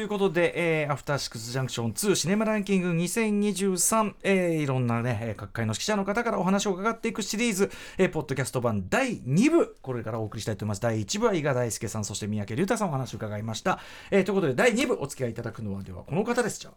[0.00, 10.80] いということで、えーアフターシックスジャンクション2シネマランキング2023、えーいろんなねえー各界の指揮者の方からお話を伺っていくシリーズ、えーポッドキャスト版第2部これからお送りしたいと思います。
[10.80, 13.78] 第1部は伊賀大輔さんそして三宅龍太さんお話を伺いました、
[14.10, 16.60] えーということで第2部お付き合いいただくのはではこの方です。
[16.60, 16.74] じゃあ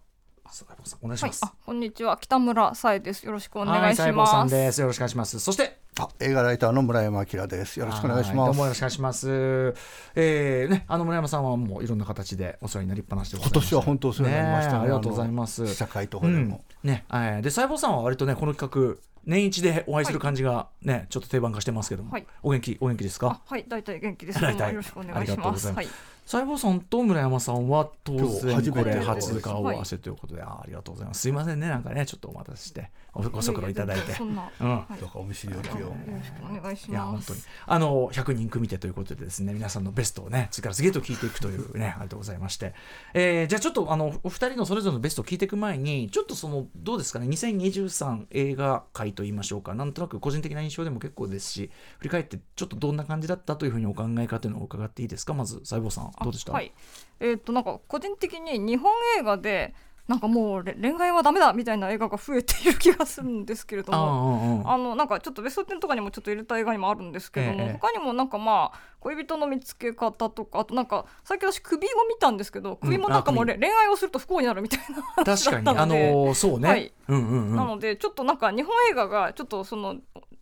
[1.02, 1.52] お願いします、、はい。
[1.52, 3.26] あ、こんにちは、北村さえです。
[3.26, 4.32] よろしくお願いします。
[4.32, 4.82] さんです。
[4.82, 5.40] よろしくお願いします。
[5.40, 7.80] そしてあ映画ライターの村山明です。
[7.80, 8.38] よろしくお願いします。
[8.40, 9.76] はどうもよろしくお願いします。
[10.16, 13.62] えー、ね、あの村山さんはもういろんな形でお世話になりっぱなしでございます。
[13.62, 15.62] 今年は本当お世話になりましたねねありがとうございます。
[15.62, 24.42] あの試写会とかでもうんね、はいで細胞さんは割とねこの企画年一でお会いする感じがね、ちょっと定番化してますけども、はいお元気お元気ですあか？、はい、大体元気です。
[24.42, 25.68] 大体よろしくお願いしありがとうます。
[25.68, 26.14] ございますはい。
[26.26, 31.22] 細胞さんと村山さんは当然初めてこれ初はい顔合わせということで、あありがとうございます。
[31.22, 34.14] すいませんねなんかねちょっとお待たせしておご足労いただいて。
[34.20, 34.50] うんは
[34.90, 35.80] いどうかお見知りおきを。
[35.80, 37.32] よろしくお願いしいやます。
[37.32, 42.74] 本当にあの100人組手ということでですね皆さんのベストをね次から次へと聞いていくというね ありがとうございまして、
[43.14, 55.34] えーじゃあちょっとあのお二人のそれぞれのベストを聞いていく前にちょっとそのどうですかね2023映画界といいましょうかなんとなく個人的な印象でも結構ですし振り返ってちょっとどんな感じだったというふうにお考えかというのを伺っていいですか？
[55.34, 56.54] まず細胞さんどうでした？
[56.54, 56.72] はい。
[57.20, 59.74] えっ、と、なんか個人的に日本映画で。
[60.08, 64.64] なんかもうれ恋愛はダメだみたいな映画が増えている気がするんですけれどあも。
[64.66, 67.80] あのなんかちょっとベスト10とかにもちょっと入れた映画にもあるんですけども、ええ。
[67.82, 75.70] 他にもなんかまあ恋人の見つけ方とかあとなんか最近私首も見たんですけど首もなんかもう恋愛をすると不幸になるみたいな話確かに。
[75.70, 76.94] あだったのーそうね、はい。
[77.08, 77.56] うんうんうん。
[77.56, 79.96] なのでちょっとなんか日本映画がちょっとその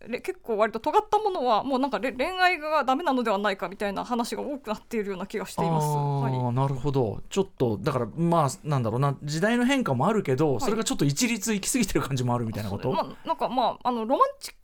[0.07, 5.87] れ結構割と尖ったものはもうなんかれ恋愛がダメなのではないかみたいな話が多くなっているような気がしています。
[5.87, 6.33] あはい。
[6.33, 7.21] ーなるほど。
[7.29, 14.61] ちょっとだからまあなんだろうな時代の変化もあるけど、それがちょっと一律行き過ぎてる感じもあるみたいなこと、まあ、なんかまああのロマンチック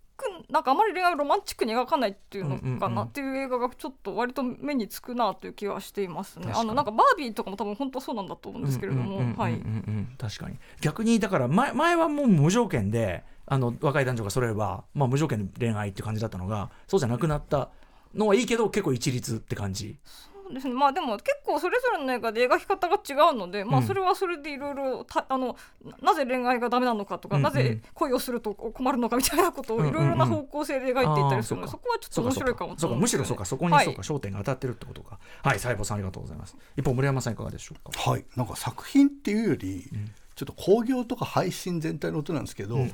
[0.50, 6.40] なんかあまり恋愛をロマンチックに描かないっていうのかなんっていう映画がちょっと割と目につくなという気はしています。
[6.40, 6.52] ね。
[6.54, 9.62] あのなんかバービーとかも多分本当そうなんだと思うんですけれども、はい。
[10.18, 10.58] 確かに。
[10.82, 17.70] 逆にだから前前はもう無条件であの若い男女がそれれば、まあ、無条件で恋愛って感じだったのがそうじゃなくなった
[18.14, 19.98] のはいいけど結構一律って感じ
[20.48, 20.74] そうですね。
[20.74, 23.84] まあでも結構それぞれの映画で描き方が違うので、まうん。
[23.84, 25.58] あそれはそれでいろいろたあの
[26.02, 33.86] ななぜ恋愛がダメなのかとか、うんうんなぜ恋をすると困るのかみたいなことをうんうんいろいろな方向性で描いていったりするので、あーそこはちょっと面白いかもとそうかむしろそうかそこにはい。
[33.86, 35.20] そうか焦点が当たってるってことか。
[35.44, 36.56] はい細胞さんありがとうございます。
[36.78, 38.10] 一方森山さんいかがでしょうか？
[38.10, 39.90] はい、なんか作品っていうより、
[40.36, 42.92] ちょっと興行とか配信全体のことなんですけど、うん。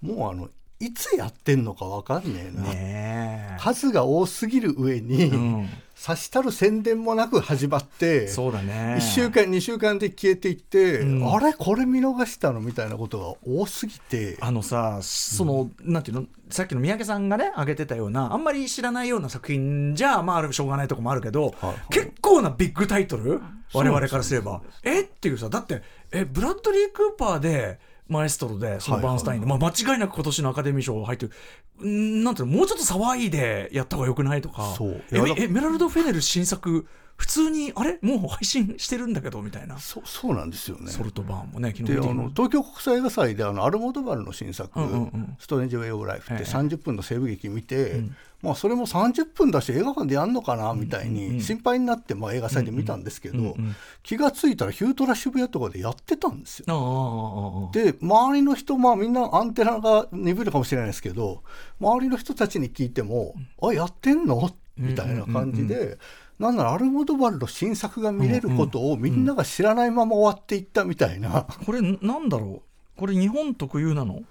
[0.00, 0.48] もうあの
[0.80, 3.56] いつやってんのかわかんねえな、ねえ。
[3.60, 8.96] 数が多すぎる上に、うんさしたる宣伝もなく始まってそうだね。
[8.98, 11.32] 1週間2週間で消えていって、うん。
[11.32, 11.52] あれ？
[11.54, 12.60] これ見逃したの？
[12.60, 14.36] みたいなことが多すぎて。
[14.40, 16.26] あのさその、なんていうの？
[16.50, 21.76] さっきの三宅さんがね挙げてたようなあんまり知らないような作品じゃまああるしょうがないとこもあるけど、はいはい。
[21.90, 23.40] 結構なビッグタイトル？
[23.72, 24.62] 我々からすれば。
[24.82, 25.02] え？
[25.02, 25.82] っていうさだって
[26.12, 26.24] え？
[26.24, 27.78] ブラッドリー・クーパーで
[28.08, 31.88] マエストロでそのバーンスタインで、まあ、間違いなく今年のアカデミー賞入ってる。
[31.88, 32.58] んなんていうの？
[32.58, 34.74] もうちょっと騒いでやった方がよくないとか。
[34.76, 35.02] そう。
[35.10, 37.98] えエメラルド・フェネル新作普通にあれ？
[38.02, 40.90] もう配信してるんだけどみたいな、そそうなんですよね。
[40.90, 45.36] ソルトバーンもね昨日であの東京国際映画祭であのアルモドバルの新作「うんうんうん。
[45.38, 46.50] ストレンジ・ウェイ・オブ・ライフ」ってええ。
[46.50, 53.56] 30分の西部劇見て、うんまあ、それも30分だし映画館でやんのかなみたいに心配になって、まあ、映画祭で見たんですけど、
[54.02, 57.70] 気がついたらヒュートラ渋谷とかでやってたんですよ。
[57.72, 61.42] で周りの人まあみんなアンテナが鈍いのかもしれないですけど
[61.80, 65.98] 周りの人たちに聞いても「あやってんの?」みたいな感じで、
[66.38, 71.46] なんならアルモドバルの新作が見れることをみんなが知らないまま終わっていったみたいな。
[71.64, 72.62] これなんだろ
[72.96, 73.00] う？
[73.00, 74.22] これ日本特有なの？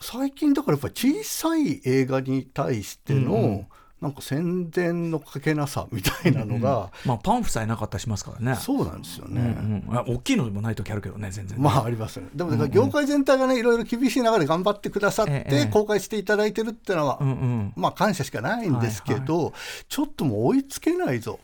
[0.00, 3.66] 最近だからやっぱり小さい映画に対しての、うんうん。
[4.00, 8.54] なんか宣伝のかけなさみたいなのが、まあパンフさえなかったりしますからね。
[8.54, 9.40] そうなんですようんね。
[9.88, 9.96] うん。
[9.96, 11.64] あ大きいのでもない時あるけどね全然ね。
[11.64, 12.28] まあありますね。
[12.32, 17.72] でもだから業界全体がねいろいろ厳しい中で頑張ってくださっええて公開していただいてるっていうのは、うんうん。
[17.74, 19.52] まあ感謝しかないんですけど、
[19.88, 21.40] ちょっともう追いつけないぞ。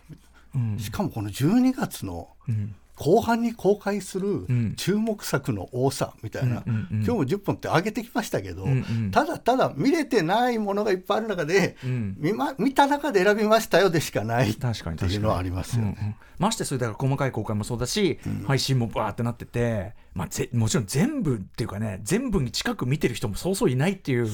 [0.55, 0.79] うん。
[0.79, 4.75] しかもこの12月のうん後半に公開するん。
[4.77, 8.67] 注目作の多さみたいな、今日も10本って上げてきましたけど、
[9.11, 12.17] ただただ見れてないものがいっぱいある中で、ん。
[12.19, 16.17] 見ま見た中で選びましたよでしかない確かにっていうのはありますよね。
[16.39, 24.29] ましてそれだから細かい公開もそうだし、配信もバーってなってて、まあ、ぜもちろん全部っていうかね全部に近く見てる人もそうそういないっていう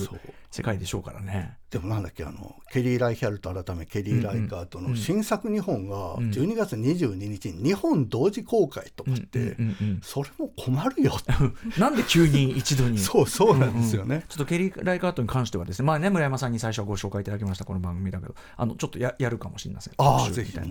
[0.50, 1.56] 世界でしょうからね。
[1.70, 11.12] でもなんだっけあのケリー・ライヒャルト改めケリー・ライカートの新作2本が12月22日に2本同時公開とかって、うんうんうんそれも困るよ
[11.78, 12.98] なんで急に一度に。
[13.00, 14.24] そうそうなんですよね。
[14.28, 19.94] ちょっとケリー・ライカートに関してはですね、まあね、村山さんに最初はご紹介いただきましたこの番組だけど、あのちょっとややるかもしれません。
[19.98, 20.64] ああぜひの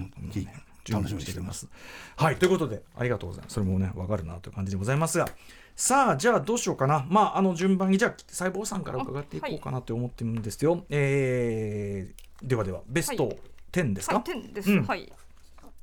[0.94, 1.68] をねうん楽してます。
[2.16, 3.54] はい、ということで、ありがとうございます。
[3.54, 5.28] それもね、わかるなという感じでございますが。
[5.76, 7.06] さあ、じゃあどうしようかな。
[7.10, 10.86] まあ、あの順番に、じゃあ、細胞さんから伺っていこうかなと思ってるんですよ。
[10.90, 13.38] えーではでは、ベスト
[13.72, 15.12] 10ですか、はい、点です、うんはい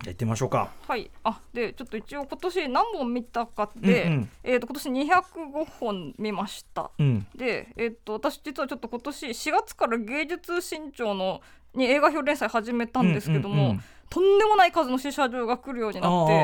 [0.03, 0.71] じゃあ行ってみましょうか。
[0.87, 6.91] はい、あでちょっと一応今年何本見たかで、うんうんえー、と今年205本見ました。
[6.99, 7.27] うん。
[7.35, 11.41] で、えー、と私実はちょっと今年4月から芸術新潮の
[11.75, 16.35] に映画表連載始めたんですけども、うんうんうんとんでもない数の試写場が来るようになって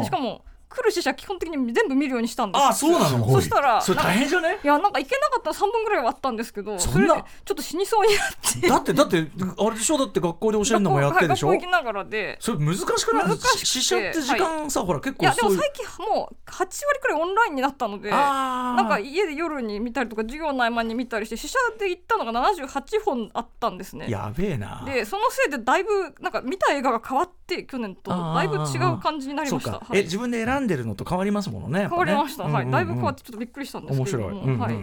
[0.00, 3.30] でしかも来る試写基本的に全部見るようにしたんですああ、そうなの？
[3.30, 4.58] そしたらそれ大変じゃね？
[4.62, 5.50] いやなんか行けなかった。
[5.50, 7.16] ら3本ぐらいはあったんですけどそんな？
[7.16, 8.28] れでちょっと死にそうになっ
[8.60, 8.68] て。
[8.68, 9.26] だって、だって、
[9.58, 9.98] あれでしょ？
[9.98, 11.48] だって学校で教えるのもやってるでしょ？
[11.48, 12.36] 学校行きながらで。
[12.40, 13.28] それ難しくない？
[13.28, 24.06] 難しく試写って時間さ、ほら結いやでも構そういう最近もう8割くらいオンラインになったのでなんか家で夜に見たりとか授業の合間に見たりして試写で行ったのが78本あったんですね。
[24.08, 24.82] やべえな。
[24.86, 25.90] でそのせいでだいぶ
[26.20, 28.10] なんか見た映画が変わって去年と。
[28.10, 29.72] だいぶ違う感じになりました。
[29.72, 29.98] はい。
[29.98, 31.88] え自分で選んでるのと変わりますものね。
[31.88, 34.34] 変わりました、はい、だいぶ変わってちょっとびっくりしたんです面けれ白い。
[34.34, 34.76] ども、はい、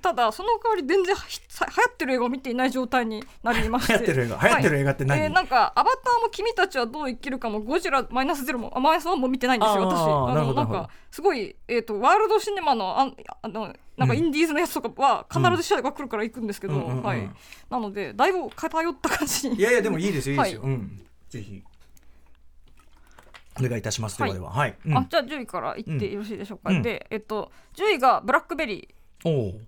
[0.00, 3.92] ただその代わり全然はさ流行ってる映画を見ていない状態になりまして。
[3.94, 5.18] 流行ってる映画流行ってる映画って何？
[5.18, 5.26] はい。
[5.28, 10.34] えーなんか「アバター」も「君たちはどう生きるか」も「ゴジラマイナスゼロもあマイナスワンも見てないんですよ私。
[10.34, 17.28] なるほどなんかすごい、えー、とワールドシネマのあんあのなんかインディーズのやつとかは必ず試写が来るから行くんですけど、はい、
[17.70, 19.56] なのでだいぶ偏った感じに。
[19.56, 20.62] いやいやでもいいですよいいですよ。
[20.62, 21.02] はうん。
[21.28, 21.62] ぜひ
[23.64, 24.18] お願いいたします。
[24.18, 24.76] ではでははい。
[24.84, 24.96] うん。
[24.98, 26.82] あじゃあ10位から言ってよろしいでしょうか、うん。
[26.82, 28.94] で、えっと、10位がブラックベリー。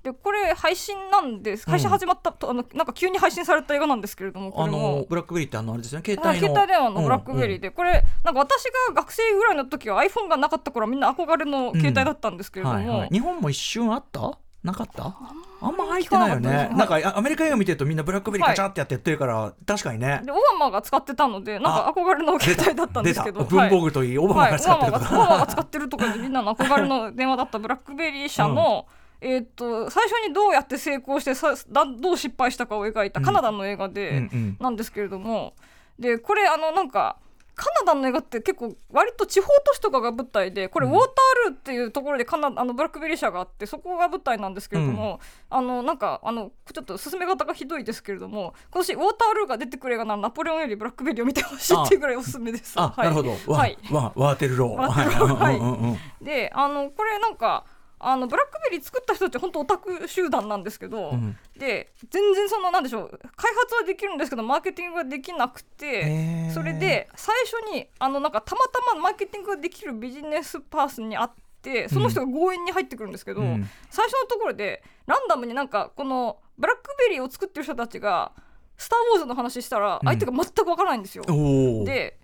[0.02, 1.70] でこれ配信なんです。
[1.70, 6.04] 配信始まったと、あのなんか急に配信された映画なんですけれどもこあのブラックベリーってあのあれですよね。
[6.04, 6.46] 携あ帯の。
[6.48, 7.68] 携帯電話のブラックベリーで。
[7.68, 13.06] で、これなんか私が学生ぐらいの時は iPhone がなかった頃はみんな憧れの携帯だったんですけれども。
[13.12, 14.36] 日本も一瞬あった？
[14.64, 15.14] なかった？
[15.60, 16.70] あんま入ってないよね。
[16.74, 20.22] なんかあアメリカ映画見てるとみんなブラックベリーガチャってやってやってるから確かにね。
[20.24, 24.98] でオバマが使ってたのでなんか憧れの携帯だったんですけど文房具といいオバマはい、が使ってると。
[24.98, 25.52] オバマがオバマがか。
[25.52, 28.86] 使ってるとかでみんなの憧れの電話だったブラックベリー社の、
[29.20, 34.28] えー、と最初にどうやって成功してさだどう失敗したかを描いたカナダの映画で、
[34.58, 35.54] なんですけれども
[35.98, 37.18] でこれあのなんか
[37.54, 45.20] カナダの映画って結構割と地方都市とかが舞台でこれウォータールーっていうところでカナあのブラックベリー社があってそこが舞台なんですけれども、
[45.50, 52.74] あのなんかあのちょっと進め方がひどいですけれども今年ウォータールーが出てくる映画ならナポレオンよりブラックベリーを見てほ しいっていうぐらいおすすめです。
[52.76, 53.08] あ、はい。
[53.08, 53.52] なるほど。
[53.52, 53.78] わ、はい。
[53.90, 54.70] わ、ワーテルロー。
[54.74, 55.34] ワーテルロー。
[55.34, 55.56] はい。
[55.56, 56.24] うんうんうん。
[56.24, 57.64] であのこれなんか
[57.98, 61.36] あのブラックベリー作った人たち本当オタク集団なんですけど、ん。
[61.56, 66.52] で全然そのなんでしょう開発はできるんですけどマーケティングができなくてへー。
[66.52, 71.30] それで最初にあのなんかたまたまマーケティングができるビジネスパーソンに会っ
[71.62, 73.68] てその人が強引に入ってくるんですけど、うん。
[73.90, 78.32] 最初のところでランダムになんかこのブラックベリーを作ってる人たちが
[78.76, 81.24] 「スター・ウォーズ」の話したら相手が全くわからないんですよ。
[81.28, 81.84] おお。
[81.84, 82.18] で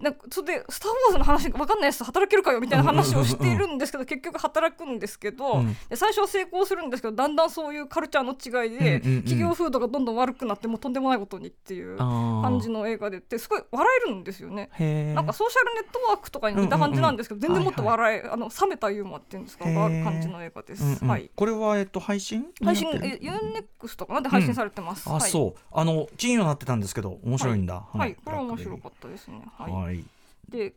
[0.00, 14.68] なんかそれで「スター・ウォーズ」の話が分かんないやつと働けるかよみたいな話をしているんですけど 結局働くんですけど、うんで最初は成功するんですけどだんだんそういうカルチャーの違いで、うんうんうん企業風土がどんどん悪くなってもうとんでもないことにっていう感感じの映画でってすごい笑えるんですよね。
[15.14, 20.84] なんかソーシャルネットワークとかに似た感じなんですけど、うんうんうん全然もっと笑え、あの冷めたユーモアっていうんですかがある感じの映画です。
[20.84, 21.30] うんうんはい。
[21.34, 22.46] これはえっと配信？
[22.64, 25.08] 配信えユーネックスとかなんで配信されてます。
[25.08, 25.60] あ、はい、そう。
[25.72, 27.86] あの金曜になってたんですけど面白いんだ。
[27.92, 29.42] はい、これは面白かったですね。
[29.58, 29.72] はい。
[29.84, 30.04] はい。
[30.48, 30.74] で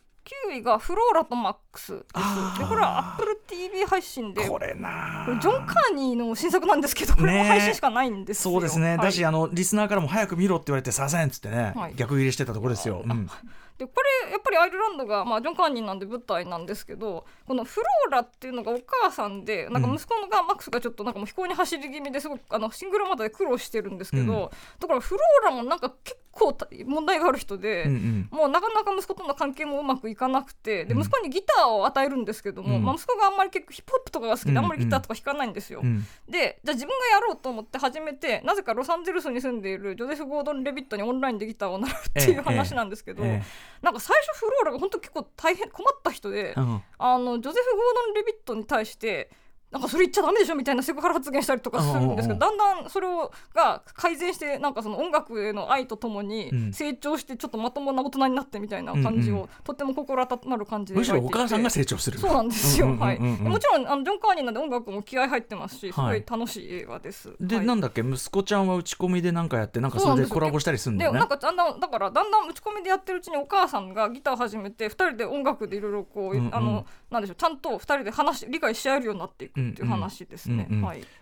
[0.52, 2.60] 9位がフローラとマックスです。
[2.60, 8.98] でこれは AppleTV 配信でこれなジョン・カーニーの新作なんですけどこれも配信しかないんですよ、そうですね、はい。
[8.98, 11.94] だしあのリスナーからも早く見ろって言われて「さあせん」っつってね、はい。
[11.96, 13.04] 逆切れしてたところですよ。
[13.06, 13.30] うん。
[13.78, 13.94] でこ
[14.26, 24.50] れやっぱりアイルランドが、まあ、ジョン・カーニーなんで舞台なんですけどこのフローラっていうのがお母さんでなんか息子のが、マックスがちょっとなんかもう飛行に走り気味ですごくあのシングルマザーで苦労してるんですけど、うん。
[24.80, 28.29] だからフローラもなんか結構問題がある人で、うんうん。
[28.32, 31.01] もうなかなか息子との関係もうまくいかなくてでうん。
[31.01, 32.84] 息子にギターを与えるんですけども、うん。
[32.84, 34.53] まあ、息子があんまり結構ヒップホップとかが好きうんうん。
[34.53, 35.82] であんまりギターとか弾かないんですよ。
[35.84, 36.06] うん。
[36.29, 43.41] でじゃあ自分がやろうと思って始めてなぜかロサンゼルスに住んでいるジョゼフ・ゴードン・レビットにオンラインでギターを習うっていう話なんですけど、え
[43.82, 46.82] なんか最初フローラが本当結構大変困った人で、えうん。
[46.98, 49.29] あのジョゼフ・ゴードン・レビットに対して
[49.71, 56.74] なんかそれ言っちゃダメでしょみたいなセクハラ発言したりとかするんですけど、だんだんそれをが改善してなんかその音楽への愛とともにうん。
[56.74, 62.19] 成長してちょっとまともな大人になってみたいな感じを、うんうとても心温まる感じでむしろお母さんが成長する。
[62.19, 63.19] そうなんですよ、はい。
[63.19, 67.65] もちろんあのジョン・カーニーなんで音楽も気合入ってますしすごはいい楽しい映画です、で、はい。
[67.65, 71.15] なんだっけ息子ちゃんは打ち込みでなんかやってなんかそれでコラボしたりするんだよね？
[71.15, 76.55] でなんかだんだんだからだんだん打ち込みでやってるうちにお母さんがギターを始めて2人で音楽でいろいろこう、うんうん。
[76.55, 80.68] あのなんでしょうちゃんと2人で話し理解し合えるようになっていくっていう話ですね。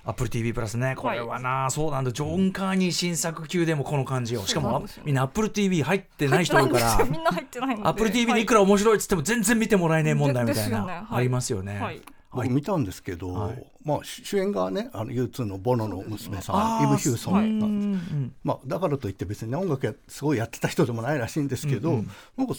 [0.03, 0.95] アップル TV プラスね。
[0.97, 2.11] これはな、そうなんだ。
[2.11, 4.41] ジョン・カーニー新作級でもこの感じよ。
[4.41, 7.87] しかもみんなアップル TV 入ってない人多いか入ってないんですよみらんな入ってないので。
[7.87, 11.05] アップル TV でいくら、ら面白いっつっても全然見てもらえねえ問題みたいな、はい。
[11.11, 12.01] ありますよね、はい。
[12.31, 13.65] 僕見たんですけど、はい。
[13.83, 17.45] まあ、主演がねあの U2 のボノの娘さんイブ・ヒューソはい。
[17.45, 18.33] ンなんです、うん。
[18.43, 22.03] まあ、だからといって別にね音楽やすごいやってた人でもないらしいんですけど、
[22.37, 22.53] なんか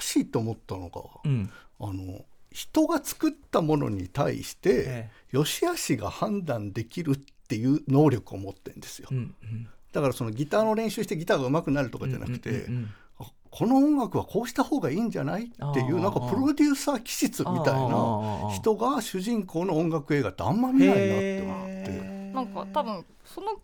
[0.00, 1.50] 新しいと思ったのが、うん。
[1.78, 7.16] あの人が作ったものに対して、え良し悪しが判断できるっ
[7.48, 9.68] ていう能力を持ってるんですよ、うんうん。
[9.92, 12.90] だからそのギターの練習してギターが上手くなるとかじゃなくて、うんうんうん。
[13.20, 22.20] あこの音楽はこうした方がいいんじゃないっていうなんかプロデューサー気質みたいな人が主人公の音楽映画ってあんま見ないなって思って。
[22.34, 23.60] なんか多分その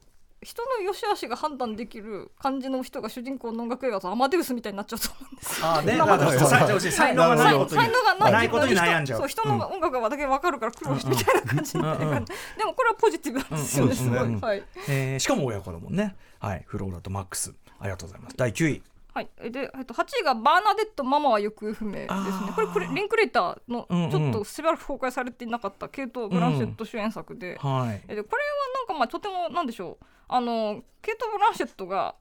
[0.47, 5.67] 人の良し悪しが判断できる感じの人が主人公の音楽映画とアマデウスみたいになっちゃうと思うんですよ。
[5.67, 9.19] あー ね、今までだから才能がないことに才能がないないことに悩んじゃう。
[9.19, 14.09] そう人の音楽がだけ分かるから苦労してみたいな感じになってるから、でもこれはポジティブなんですよね、うんす
[14.41, 16.15] ごい、しかも親子だもんね。
[16.39, 17.53] はい、フローラとマックス。
[17.81, 18.37] ありがとうございます。
[18.37, 18.83] 第9位。
[19.17, 22.53] はい、で、えっと、8位がバーナデット・ママは行方不明ですね。
[22.55, 28.03] これこれリンクレーターのうんうんちょっとしばらく公開されていなかったケイト・ブランシェット主演作で,、はい。
[28.09, 30.05] えでこれはなんかまあとてもなんでしょう。
[30.29, 32.15] あのケイト・ブランシェットが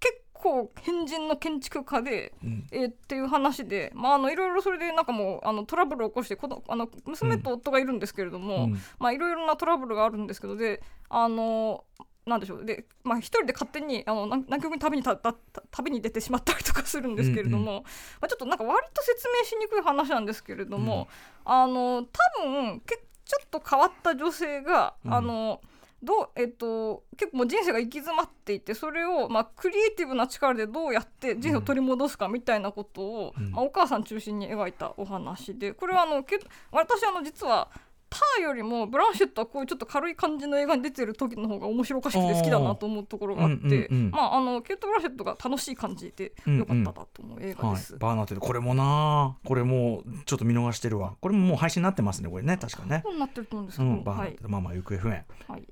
[0.00, 2.66] 結構変人の建築家で、うん。
[2.72, 8.72] えーっていう話で、まあ、あのいろいろそれでなんかもうあのトラブルを起こしてこのあの娘と夫がいるんですけれども、うん。
[8.98, 11.84] まあ、いろいろなトラブルがあるんですけどであの
[12.30, 12.64] なんでしょう。
[12.64, 17.82] で、まあ、一人で勝手にあの南南極に旅にたたた旅に出てしまったりとかするんですけれども、うんま
[18.22, 21.08] あ、ちょっとなんか割と説明しにくい話なんですけれども、
[21.44, 25.14] あの多分けちょっと変わった女性が、うん。
[25.14, 25.60] あの
[26.02, 33.50] どうえっと、結構もう人生が行き詰まっていてそれを、まあ、クリエイティブな力でどうやって人生を取り戻すかみたいなことを、うん。
[33.50, 36.38] まあ、お母さん中心に描いたお話でこれはあのけ
[36.72, 37.68] 私あの実は
[38.10, 51.16] ターよりもブランシェットはこういうちょっと軽い感じの映画に出てる時の方が面白おかしくて好きだなと思うところがあって、うんうんうんまああのケイト・ブランシェットが楽しい感じでよかったなと思う映画はいです。、バーナーってこれもなこれもうちょっと見逃してるわ。
[51.20, 52.56] これももう配信になってますねこれね。
[52.56, 53.04] 確かね。
[53.18, 54.30] なってると思うんですけど、うんバーナはい。
[54.32, 55.14] ーってママ行方不明。
[55.48, 55.68] はい、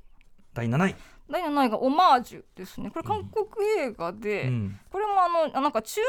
[0.54, 0.94] 第7位
[1.30, 2.90] 第7位がオマージュですね。
[2.90, 3.46] これ韓国
[3.78, 4.80] 映画で、うん。
[4.90, 6.00] これもあのあなんか中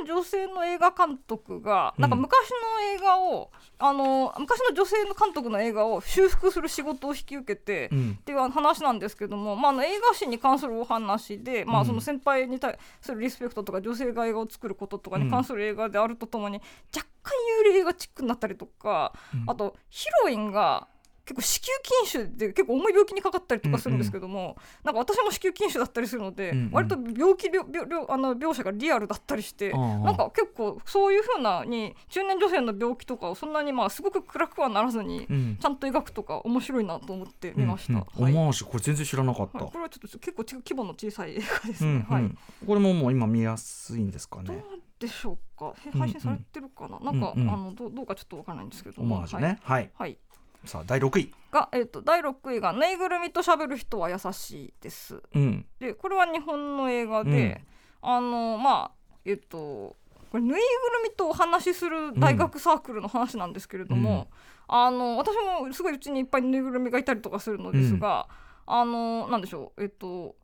[0.00, 2.02] 年の女性の映画監督が、うん。
[2.02, 8.18] なんか昔の映画をあの昔の女性の監督の映画を修復する仕事を引き受けて、うん。
[8.20, 11.86] っていう話なんですけども、まあ、あの映画史に関するお話で、まあ、うん。
[11.86, 16.60] その先輩に対するリスペクトとか女性が映画を作ることとかに関する映画であるとともに、
[16.94, 17.32] 若干
[17.62, 19.50] 幽霊映画チックになったりとか、うん。
[19.50, 20.86] あとヒロインが
[21.28, 21.60] 結構子
[22.08, 26.70] 宮筋腫で結構重い病気にかかったりとかするんですけども、なんか私も子宮筋腫だったりするので、うんうん。
[26.72, 27.66] 割と病気病
[28.08, 35.58] あの描写がリアルだったりして、ああなんか結構そういうふうなに中年女性の病気とかをそんなにまあすごく暗くはならずに、うん。
[35.60, 38.06] ちゃんと描くとか面白いなと思って見ました。
[38.16, 41.98] オマージュこれ全然知らなかった、はい、これはちょっと結構ち規模の小さい映画ですうん。
[41.98, 42.06] ね。
[42.08, 42.22] はい。
[42.22, 44.64] うん、これももう今見やすいんですかどうね
[44.98, 45.74] でしょうか？
[45.96, 46.98] 配信されてるかな？
[46.98, 49.00] なんか、うんうんあのどうどうかちょっとわからないんですけど。
[49.00, 49.58] オマージュね。
[49.62, 50.18] はい、はい。
[50.62, 50.68] はい。
[50.68, 55.22] さあ第6位がえっ、と第六位がぬいぐるみと喋る人は優しいです。
[55.34, 57.62] うんでこれは日本の映画で、
[58.02, 58.90] あのまあ
[59.24, 59.96] えっ、と
[60.30, 60.60] これぬいぐる
[61.04, 64.28] みとお話しする大学サークルの話なんですけれども、
[64.66, 68.28] あの私もすごいうちにいっぱいぬいぐるみがいたりとかするのですが、
[68.66, 70.36] あのなんでしょうえっ、と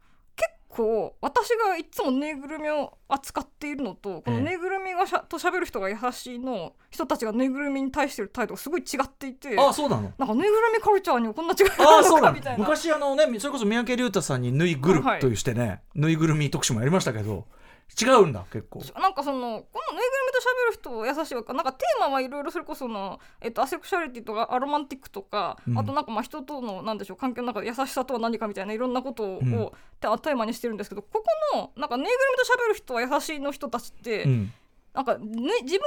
[0.75, 10.13] 結構私がいつもぬいぐるみを扱っているのとこのええぬいぐるみがしゃと喋る人が優しいの人たちがぬいぐるみに対してる態度がすごい違っていてあそうなの？
[10.19, 12.23] なんかぬいぐるみカルチャーにはこんな違いがあるのの。
[12.23, 12.59] かみたいな。
[12.59, 17.47] 昔あのねそれこそ三宅龍太さんに「ぬいぐるはい」というしてね、ぬいぐるみ特集もやりましたけど
[18.01, 18.81] 違うんだ結構。
[19.01, 19.67] なんかそのこのぬいぐる
[20.27, 25.79] みと喋る人優しいわなんかテーマはいろいろそれこその、えっと、アセクシャリティとかアロマンティックとか、うん。
[25.79, 29.71] あとなんかまあ人とのなんでしょう関係の中で優しさとは何かみたいないろんなことを、うん。
[30.01, 31.23] テーマにしてるんですけどここ
[31.57, 34.53] のなんかぬいぐるみと喋る人は優しいの人たちって、うん
[34.95, 35.79] なんか、ね、自分がぬい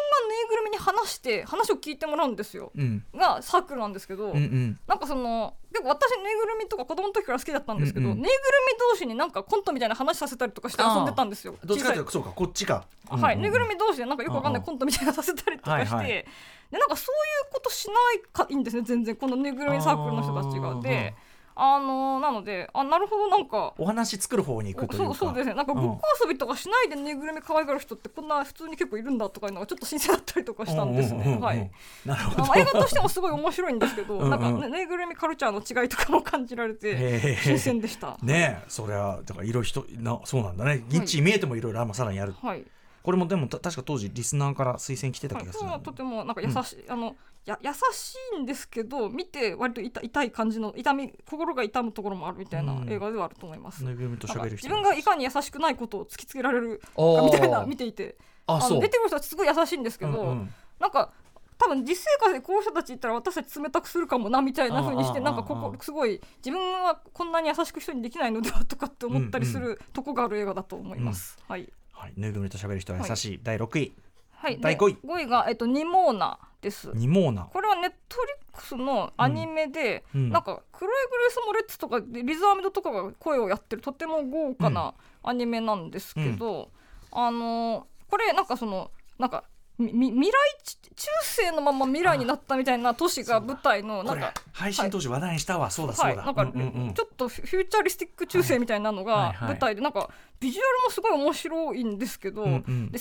[0.50, 2.74] ぐるみに話して話を聞いてもらうんですよ。
[2.76, 3.06] うん。
[3.16, 4.80] がサークルなんですけど、うんうん。
[4.86, 8.22] なんかその結構私ぬいぐるみとか子供の時から好きだったんですけど、うんうん。
[8.22, 8.38] ぬいぐる
[8.74, 11.56] み同士になんかコントみたいな話させたりとかして遊んでたんですよ。
[11.64, 12.86] どっちかというとそうかこっちか。
[13.10, 16.08] はい、ぬいぐるみみ同士でなんかよくわかんないうんうんコントみたいなのさせたりとかして、はいはい。
[16.08, 16.26] で
[16.72, 19.16] なんかそういうことしないかいいんですね全然。
[19.16, 20.82] このぬいぐるみサークルの人たちが。
[20.82, 21.14] で
[21.60, 25.16] あのーなのであなるほどなんかお話作る方に行くというか。
[25.16, 25.56] そうそうですね。
[25.56, 25.82] なんかうん。
[25.82, 31.38] ごっこ遊びとかしないでぬいぐるみ可愛がる人ってこんな普通に結構いるんだとかいうのがちょっと新鮮だったりとかしたんですね。
[31.42, 31.72] はい。
[32.06, 32.56] なるほど。
[32.56, 34.30] 映画としてもすごい面白いんですけどうんうん。
[34.30, 38.18] なんかねぬいぐるみカルチャーの違いとかも感じられて新鮮でした。
[38.22, 40.84] ねえそれはだからいろいろ人なそうなんだね。
[40.90, 42.34] ニッチに見えてもいろいろさらにやる。
[42.42, 42.64] はい
[43.08, 52.90] これもでもた確か当時リスナーから推薦来てたはい、気がするはとてもなんか優しい、あのや優しいんですけど見て割と痛痛い感じの痛み心が痛むところもあるみたいなうん。
[52.92, 53.82] 映画ではあると思います。
[53.86, 58.18] ぬいぐるみとなん自分がいかに優しくないことを突きつけられるかみたいな見ていて。
[58.46, 58.82] のあそう。
[58.82, 60.54] 出てくる人はすごい優しいんですけど、うんうん。
[60.78, 61.14] なんか
[61.58, 71.40] 多分実生活でこういう人たちいたら私たち冷たくするかもなみたいな風にしてなんかここすごい自分はこんなに優しく人にできないのではとかって思ったりするとこがある映画だと思います。
[71.48, 72.14] はいはい。
[72.16, 73.40] ぬいぐるみと喋る人は優しい。
[73.42, 73.94] 第6位。
[74.32, 74.98] はい、第五位。
[75.04, 76.92] 5位が、えっと、ニモーナです。
[76.94, 77.46] ニモーナ。
[77.46, 80.22] これはネットリックスのアニメで、うん。
[80.22, 80.30] うん。
[80.30, 86.70] なんかクロエ・グレース・モレッツとかでリザーメドとかが声をやってるとても豪華なアニメなんですけど、
[87.12, 89.44] あのーこれなんかそのなんか
[89.80, 94.34] 未来ち中世のまま未来になったみたいな都市が舞台のなんか。
[94.52, 95.70] 配信当時話題にしたわ。
[95.70, 96.24] そうだそうだ。
[96.24, 96.94] はい、なんか、うんうんうん。
[96.96, 99.26] ちょっとフューチャリスティック中世みたいなのはいはい。
[99.26, 99.40] はい。
[99.42, 103.00] が舞台でなんかビジュアルもすごい面白いんですけど、で設定も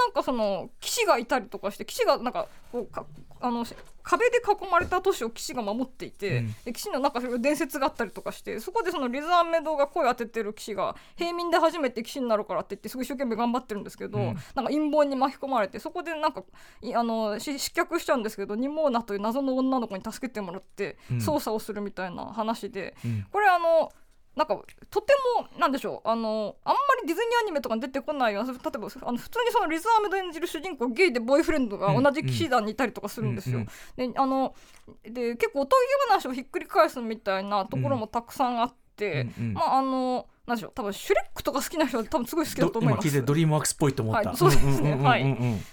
[0.00, 3.04] なんかその騎士がいたりとかして騎士がなんかこうか
[3.44, 3.66] あの
[4.02, 6.54] 壁で囲まれた都市を騎士が守っていて、うん。
[6.64, 14.24] で騎士のなんかそれ伝説があったりとかしてそこでそのリザーメドが声を当ててる騎士が平民で初めて騎士になるからって言ってすごい一生懸命頑張ってるんですけど、うん。
[14.26, 16.42] なんか陰謀に巻き込まれてそこでなんか
[16.82, 21.20] いあのし失脚しちゃうんですけどニモーナという謎の女の子に助けてもらってうん。
[21.20, 23.26] 操作をするみたいな話で、うん。
[23.30, 23.90] これあの
[24.36, 24.60] なんか
[24.90, 33.58] とてもなんでしょうあのあんまりディズニーアニメとかに出てこないような例えばあの普通にそのリザーメド演じる主人公ゲイでボーイフレンドが同じ騎士団にいたりとかするんですよ。
[33.58, 34.54] うんであの
[35.02, 35.76] で結構おと
[36.08, 43.08] ぎ話をひっくり返すみたいなところもたくさんあって、うんうんまああのなんでしょう多分シュレックとか好きな人は多分すごい好きだとど思います。
[43.08, 44.94] 今聞いてドリームワークスっぽいと思った、はいそうですね。
[44.94, 45.24] はい。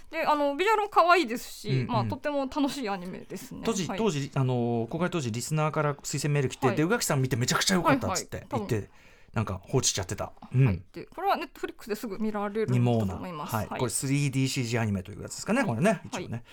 [0.09, 1.87] であのビジュアルも可愛いですし、うんうん。
[1.87, 3.61] まあとても楽しいアニメですね。
[3.65, 3.97] 当時、はい。
[3.97, 6.75] 当時あの公開当時リスナーから推薦メール来て、はい。
[6.75, 8.67] で宇垣さん見てめちゃくちゃ良かったっつってはいはい。
[8.69, 8.89] 言って、
[9.33, 10.65] なんか放置しちゃってた、うん。
[10.65, 13.55] はい、でこれはネットフリックスですぐ見られると思います。
[13.55, 16.01] はい、これ 3DCG アニメというやつですかね、これね。
[16.05, 16.43] 一応ね、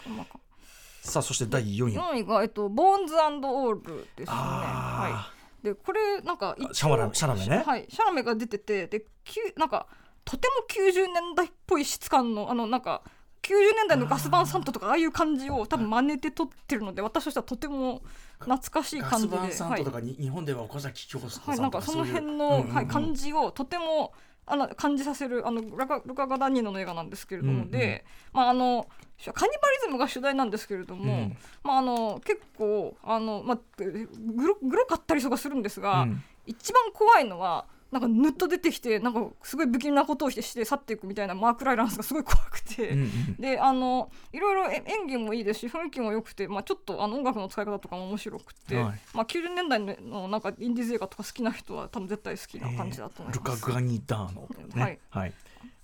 [1.03, 4.37] さあそして第4位、じ4位が、えっと、ボーンズオールですね。
[4.37, 7.63] はあい、でこれなんかシャラ、シャラメね。
[7.67, 9.87] はい、シャラメが出ててできゅなんか
[10.25, 13.03] とても90年代っぽい質感のあのなんか
[13.43, 18.03] 90年代のガスバンサントとかああいう感じを多分真似て撮ってるので私としてはとても
[18.41, 22.75] 懐かしいガ感じでスバンサントとはいかに、日本では岡崎京子さんとかはい、なんかその辺うの、いううんうんうん。
[22.75, 24.13] はい、感じをとても
[24.51, 27.71] あの感じさせるあのルカルカ・ガダニーノの映画なんですけれども、うんうん。
[27.71, 28.87] で、まあ、あの
[29.35, 31.37] カニバリズムが主題なんですけれども、うん。
[31.63, 34.09] まあ、あの結構あの、まあ、グ
[34.47, 36.23] ログロかったりとかするんですが、うん。
[36.47, 42.91] 一番怖いのはなんかぬっと出てきてなんかすごい不気味なことをして去っていくみたいなマーク・ライランスがすごい怖くて。
[42.91, 49.01] うんうんであのいろいろえ演技もいいですし雰囲気も良くて、まあ、ちょっとあの音楽の使い方とかも面白くて、はい。
[49.15, 53.63] まあ、90年代のなんかインディーズ映画とか好きな人は多分絶対好きな感じだと思いルます。
[53.63, 54.83] カ・ガニダーノ、ね。
[54.83, 54.99] はい。
[55.11, 55.33] はい。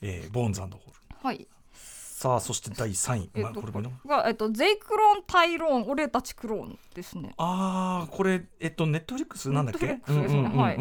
[0.02, 0.78] えーボーンズホール。
[1.22, 1.46] はい。
[1.72, 7.34] さあそして第3位、えっとまあこれこれが、えっと、ゼイクローン、タイローン、俺たちクローンですね。
[7.36, 10.16] ああこれえっとネットフリックスなんだっけ？Netflix ですね。
[10.16, 10.58] うんうんうんうん。
[10.58, 10.78] はい。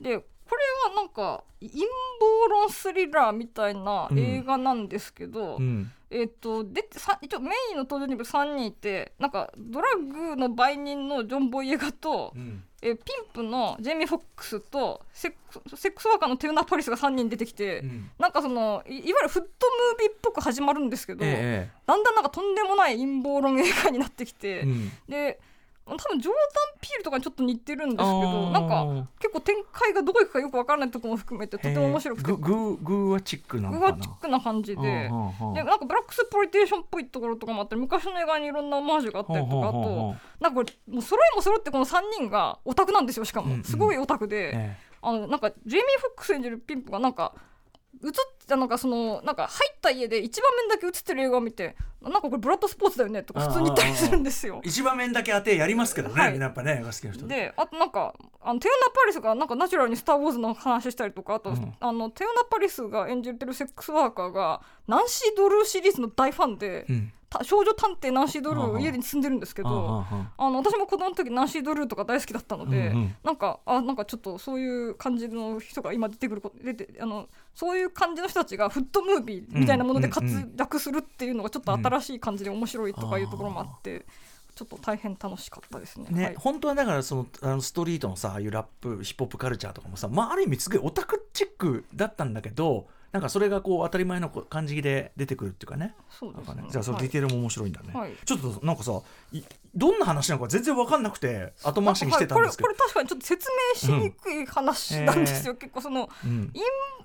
[0.00, 0.24] で
[0.88, 5.90] はなんか陰謀論スリラーみたいな映画なんですけど、うん。
[6.10, 12.64] えっとでさ一応メインの登場人物3人いてなんかドラッグの売人のジョン・ボイエガと、うん。
[12.84, 18.10] えピンプのジェイミー・フォックスとセックスセックスワーカーのテウナ・パリスが3人出てきて、うん。
[18.18, 24.90] なんかそのいいわゆるフットムービーっぽく始まるんですけど、えだんだんなんかとんでもない陰謀論映画になってきて、えうん。
[25.08, 25.40] で
[25.84, 28.50] 多分ジョーダン・ピールとかにちょっと似てるんですけあどー。
[28.52, 32.32] なんか結構展開がどこ行くかよくわからないところも含めてとても面白くて。
[32.32, 33.96] グーワチックなのグかな？
[33.96, 34.82] ワチックな感じで。
[34.82, 43.62] でなんかブラックスプロイテーションっぽいところとかもあったり昔の映画にいろんなオマージュがあったりとかあとほなんかこれもう揃いも揃ってこの3人がオタクなんですよしかも。
[43.64, 47.34] すごいオタクで、えあのなんかジェイミー・フォックス演じるピンプがなんか
[48.04, 48.10] 映っ
[48.52, 54.60] たなんかそのなんか入った家で一場面だけ映ってる映画を見てなんかこれブラッドスポーツだよねとか普通に言ったりするんですよ。
[54.64, 56.38] 一場面だけ当てやりますけどね、はい。
[56.38, 61.74] やっぱね映画好きな人であとなんかあのテオナ・パリスがなんかナチュラルに「スター・ウォーズ」の話したりとかあと、うん。
[61.78, 67.12] あのテオナ・パリスが演じてるセックスワーカーがナンシー・ドルーシリーズの大ファンで、うん。
[67.30, 68.80] た少女探偵ナンシー・ドルー。
[68.80, 70.04] 家に住んでるんですけど。
[70.36, 73.16] あの私も子供の時ナンシー・ドルーとか大好きだったので、うんうん。
[73.24, 80.26] なんかあなんかちょっとそういう感じの人が今出てくること出てあのそういう感じの人たちがフットムービーみたいなもので活
[80.56, 84.04] 躍するっていうのがちょっと新しい感じで面白いとかいうところもあって、
[84.54, 86.08] ちょっと大変楽しかったですね。
[86.10, 95.94] ね、はい本当はだからそのあのストリートのさああいうラップヒップホップカルチャーとかもさ、まあ、ある意味すごいオタクチックだったんだけどなんかそれがこう当たり前の感じで出てくるっていうかね。
[96.10, 96.64] そうですね。
[96.70, 98.12] じゃあそのディテールも面白いんだね、はい。
[98.24, 99.00] ちょっとなんかさ
[99.32, 99.42] い
[99.74, 102.76] どんな話なのか全然分かんなくて後回しにしてたんですけど、はい。
[102.76, 106.52] これこれ確かにちょっと説明しにくい話なんですよ、結構そのうん。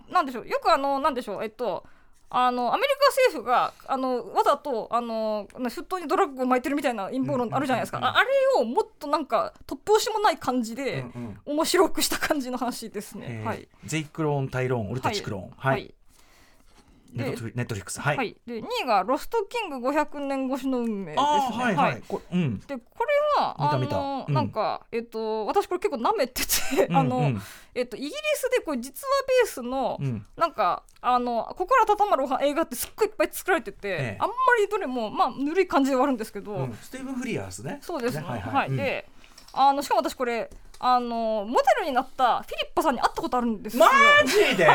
[0.10, 1.86] なんでしょうよくあのなんでしょうえっと
[2.30, 8.30] あのアメリカ政府があのわざとあの沸騰にドラッグを巻いてるみたいな陰謀論あるじゃないですか、あれ
[8.62, 11.54] をもっとなんか突拍子もない感じで、うんうん。
[11.56, 13.28] 面白くした感じの話ですね。
[13.30, 13.46] えー。
[13.46, 15.44] はい、ゼイクローンタイローン俺たちクローン。
[15.56, 15.94] はい、はい
[17.14, 18.02] ネットフリネットフリックス。
[18.02, 18.38] はい、はい。
[18.46, 21.24] で2位が「ロストキング500年越しの運命」ですね。
[21.24, 22.60] ああはいはい、これうん。
[22.60, 24.34] でこれはあの、うん。
[24.34, 27.26] なんかえっと私これ結構舐めてて、あの、うん。
[27.26, 27.42] うん
[27.76, 30.26] えっとイギリスでこれ実話ベースの、うん。
[30.36, 34.18] なんかあの心温まる映画ってすっごいいっぱい作られてて、ええ。
[34.20, 36.74] あんまりどれもまあぬるい感じではあるんですけど、うん。
[36.82, 37.78] スティーブン・フリアースね。
[37.82, 38.24] そうですね。
[38.24, 39.08] はいはい、で、
[39.60, 43.86] あのしかも私これあのモデルになったフィリッパさんに会ったことあるんですよ。
[43.86, 43.92] マ
[44.28, 44.68] ジで、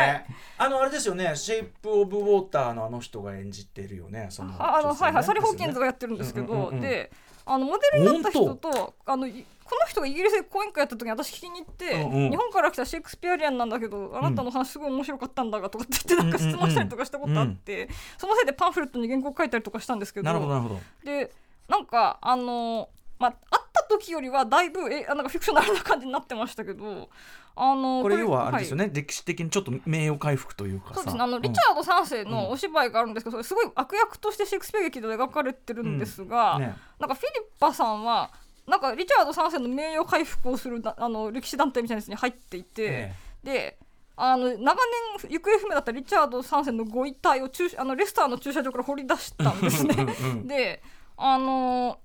[0.59, 6.81] あのあれですよね「シェイプ・オブ・ウォーター」のあの人が演じてるよねそのああの、はいはいサリー・ホーキンズがやってるんですけど、うんうんうんうん。
[6.81, 7.11] で
[7.45, 12.31] あのモデルになった人とあのいこの人がイギリスで講演会やった時に私聞きに行って、うんうん。
[12.31, 20.81] 日本から来たシェイクスピアリアンなんだけどあなたの話すごい面白かったんだがとかって言ってなんか質問したりとかしたことあって、そのせいでパンフレットに原稿書いたりとかしたんですけどなるほどなるほど。
[21.05, 21.33] で
[21.69, 22.89] なんかあの
[23.23, 27.09] まあ会った時よりはだいぶえあなんかフィクショナルな感じになってましたけど
[27.55, 30.95] あのこれ要はあれですよねね、歴史的にちょっと名誉回復というかさ。
[30.95, 31.23] そうですね。
[31.23, 31.43] あのん。
[31.43, 36.75] リチャード3世のお芝居があるんですけど、それすごい悪役としてシェイクスピア劇で描かれてるんですが、ね。
[36.99, 38.33] なんかフィリッパさんは
[38.67, 43.79] なんかリチャード3世の名誉回復をするなあの歴史団体みたいなやつに入っていて、えで
[44.17, 44.81] あの長
[45.21, 49.95] 年行方不明だったリチャード3世のご遺体を駐あのレスターの駐車場から掘り出したんですね。
[49.99, 50.47] うんうん。
[50.47, 50.83] で
[51.17, 51.99] あの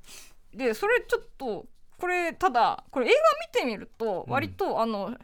[0.57, 1.65] でそれちょっと
[1.99, 3.15] これただこれ映画
[3.61, 5.23] 見てみると割と、あの障害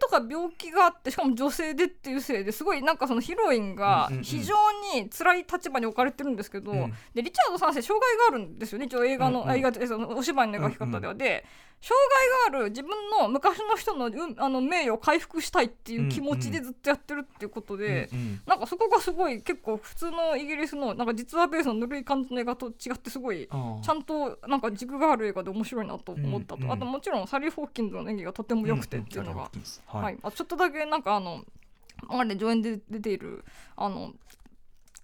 [0.00, 4.54] とか病気があってしかも女性でっていうせいですごいなんかそのヒロインが非常
[4.94, 6.94] に辛い立場に置かれてるんですけど、うん。
[7.14, 11.14] でリチャード3世障害があるんですよね一応映画の、うんうん映画でそのお芝居の描き方では。
[11.14, 11.44] で
[11.86, 11.94] 障
[12.50, 18.08] 害がある自分の昔の人の,、うん、あの名誉を回復したいっていう気持ちでずっとやってるっていうことで。
[18.12, 29.50] うんうんなんかそこがすごい結構普通のイギリスのなんか実話ベースのぬるい感じの映画と違ってすごいちゃんとなんか軸がある映画で面白いなと思ったと、うんうんあともちろんサリー・ホーキンズの演技がとても良くてっていうのが、
[29.86, 30.14] ははい。
[30.14, 31.44] いあちょっとだけなんかあの
[32.08, 33.44] あれ上演で出ている
[33.76, 34.12] あの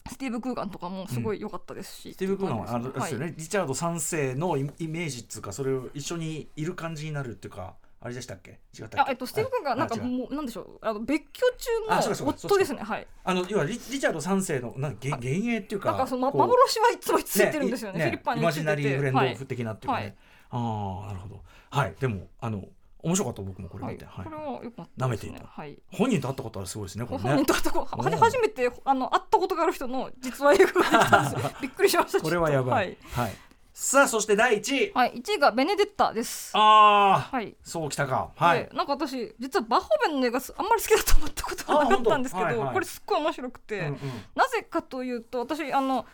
[0.08, 8.58] スティーブ・クーガンとかもすごい良かったですし、スティーブ・クーガンはあのですよはいね、リチャード3世のイイメージっていうかそれを一緒にいる感じになるっていうかあれでしたっけ？
[8.76, 10.78] 違ったあえっと、スティーブ・クーガンなんかもうなんでしょう。
[10.80, 12.82] あの別居中の夫ですね。
[12.82, 13.06] はい。
[13.22, 18.00] あの要はリリチャード3世のなんか幻幻影っていうかなんかその、幻はいつもついてるんですよね。
[18.00, 20.14] フィリッパにイマジナリーフレンドはい的なっていうかね、はい。
[20.50, 21.42] ああなるほど。
[21.70, 21.94] はい。
[22.00, 22.64] でもあの
[23.02, 24.24] 面白かった僕もこれはい、見て、はい。
[24.24, 24.88] これは良かったですね。
[24.98, 25.46] 舐めていた。
[25.46, 25.78] はい。
[25.90, 27.22] 本人と会ったことはすごいですねこれね。
[27.24, 31.44] 本人と会ったことうん初めてあの会ったことがある人の実は映画ができたんです。
[31.44, 33.32] よ びっくりしましたこれはやばい、ははい。
[33.32, 33.34] い、
[33.72, 34.92] さあそして第1位。
[34.92, 36.56] はい、1位がベネデッタです。
[36.56, 37.56] ああ、はい。
[37.64, 38.30] そうきたか。
[38.36, 38.66] はい。
[38.66, 43.98] でなんか私実はバホーベンの映画すあんまり好きだと思ったことがなかったんですけど、はいはいこれすっごい面白くて、うんうん。
[44.36, 46.06] なぜかというと私あの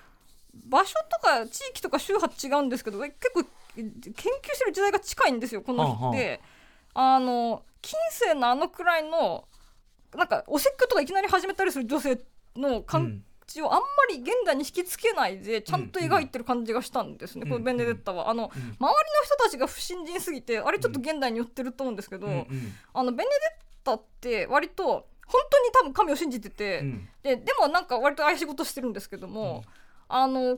[0.54, 3.44] 場所とか地域とか宗派違うんですけどえ結構
[3.76, 6.40] 研究してる時代が近いんですよこの日って。
[7.00, 9.46] あの近世のあのくらいの
[10.16, 12.18] なんかお説教とかいきなり始めたりする女性
[12.56, 17.50] の感じをあんまり現代に引きつけないでちゃんと描いてる感じがしたんですね、うん。
[17.50, 18.28] このベネデッタは。
[18.28, 18.50] あの、うん。
[18.50, 22.32] 周りの人たちが不信心すぎてあれちょっと現代に寄ってると思うんですけど、うん。
[22.32, 22.48] うん。
[22.92, 23.30] あのベネデッ
[23.84, 27.08] タって割と本当に多分神を信じてて、うん。
[27.22, 29.62] ででもなんか割と怪しいことしてるんですけども、
[30.08, 30.56] あのこの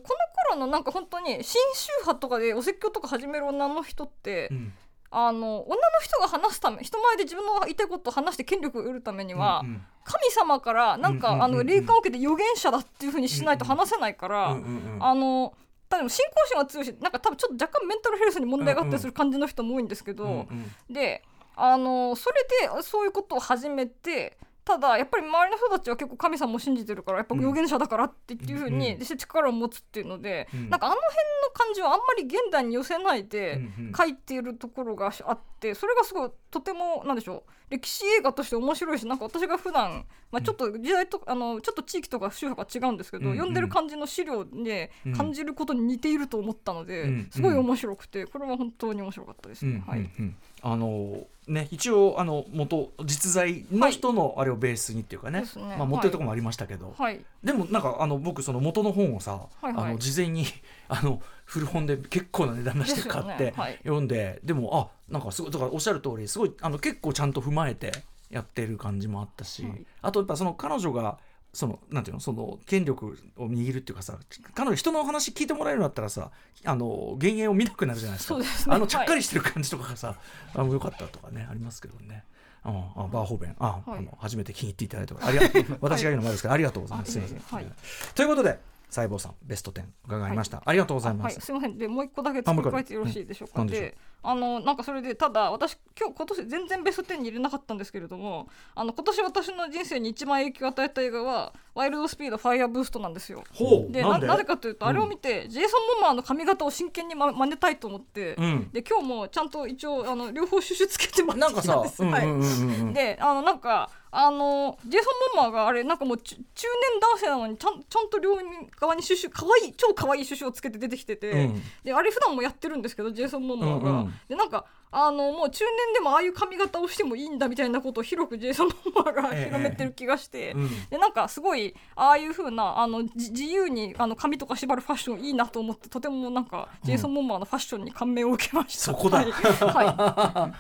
[0.55, 4.72] 頃のなんか本当に新宗派とかでお説教とか始める女の人って、うん
[5.12, 9.83] あの女の人が話すため人前で自分の言いたいことを話して権力を得るためには、うんうん。
[10.05, 11.61] 神様からなんか、うんうんうんうん。
[11.61, 15.55] あの霊感を受けて預言者だっていうふうにしないと話せないから、うんうんうんあの
[15.88, 20.94] 多分信仰心は強いしなんか多分ちょっと若干メンタルヘルスに問題があったりする感じの人も多いんですけど、うんうん。
[20.94, 21.25] で
[21.57, 24.38] あのそれでそういうことを始めて
[24.70, 28.98] ただやっぱり周りの人たちは結構神様を信じてるからやっぱ預言者だからっていうふうに、うん。
[29.00, 30.70] で力を持つっていうので、うん。
[30.70, 33.61] なんかあの辺の感じをあんまり現代に寄せないで
[33.96, 43.37] 書いているところがあってそれがすごいとてもなんでしょう歴史映画として面白いしなんか私が普段、まあちょっと時代とあのちょっと地域とか宗派が違うんですけど、うんうん。
[43.38, 45.16] 読んでる感じの資料でうん。
[45.16, 47.28] 感じることに似ていると思ったので、うん。
[47.33, 49.83] すごい面白くてこれは本当に面白かったですね。
[49.85, 57.20] はいうんうんうんあのね一応あの元実在の人のあれをベースにっていうかね,、まあ持ってるところもありましたけど、はい。
[57.42, 60.46] でもなんかあの僕その元の本をさ、あの事前に
[60.88, 67.92] あの古本で結構な値段出して買って、読んででもあなんかすごいだからおっしゃる通りすごいあの結構ちゃんと踏まえて
[68.31, 69.87] やってる感じもあったし、はい。
[70.03, 71.18] あとやっぱその彼女が
[71.52, 74.18] そのなんていうのその権力を握るっていうかさ
[74.54, 76.30] 彼女人の話聞いてもらえるんだったらさ
[76.64, 78.38] あの幻影を見なくなるじゃないですか。
[78.38, 78.44] ね。
[78.68, 80.16] あのちゃっかりしてる感じとかがさ、
[80.54, 82.24] あのよかったとかねありますけどね。
[82.62, 83.56] ああバーホーベン。
[83.58, 83.98] あ、はい。
[83.98, 85.78] あの初めて気に入っていただいてありがとう。
[85.80, 87.12] 私が言うのもあれですけどありがとうございます。
[87.12, 87.38] すいません。
[87.38, 87.66] はい。
[88.14, 88.58] ということで
[88.90, 91.35] 細胞さんベスト10伺いました、ありがとうございます。
[91.35, 91.79] はい、すみません。
[91.79, 93.68] でもう一個だけ付け加えてよろしいでしょうか、うん。
[93.68, 103.44] 何であのなんかそれでただ私今日今年全然ベスト10に入れなかったんですけれどもあの今年私の人生に一番影響を与えた映画はワイルドスピードファイアブーストなんですよ。
[103.55, 103.92] ほう。
[103.92, 104.26] でなんで？
[104.26, 108.70] なぜかというと、あれを見てジェイソン・モンマーの髪型を真剣にま真似たいと思って、うん。
[108.72, 118.37] で今日もちゃんと一応あの両方シュシュつけてもらなんかさってきたんで、す、であのなんかあのジェイソン・モンマーがあれなんかもう中中年男性なのにちゃんちゃんと両
[118.79, 121.62] 側にシュシュ可愛い超可愛いシュシュをつけて出てきてて、うん。
[121.85, 124.14] であれ普段もやってるんですけどジェイソン・モンマーが、うんうん。
[124.29, 129.44] でなんかあのもう中年でもああいう髪型をしてもいいんだみたいなことを広くジェイソン・モンマーがええ。
[129.44, 130.68] 広めてる気がして、うん。
[130.90, 138.83] でなんかすごいああいう風なあのじ自由にあの髪とか縛るファッションいいなと思ってとてもなんかジェイソン・モンマーのファッションに感銘を受けました。
[138.83, 139.18] そこだ。
[139.18, 140.53] はい、は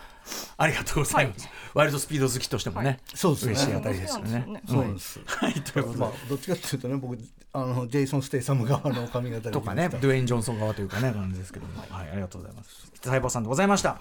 [0.56, 4.44] ありがとうございます、ワイルドスピード好きとしてもね、そうですね嬉しいあたりですよね。
[4.46, 5.20] 面そうです。
[5.26, 7.18] はいということで、まあどっちかっていうとね僕
[7.52, 12.90] あのジェイソン・ステイサム側の髪型でとかね、ドゥエイン・ジョンソン側というかね、感じですけども、はい、ありがとうございます。
[13.02, 13.90] 細胞さんでございました。
[13.90, 14.00] はい。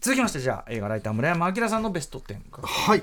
[0.00, 2.62] 続きまして、じゃあ、映画ライター村山明さんのベスト10か。
[2.62, 3.02] はい。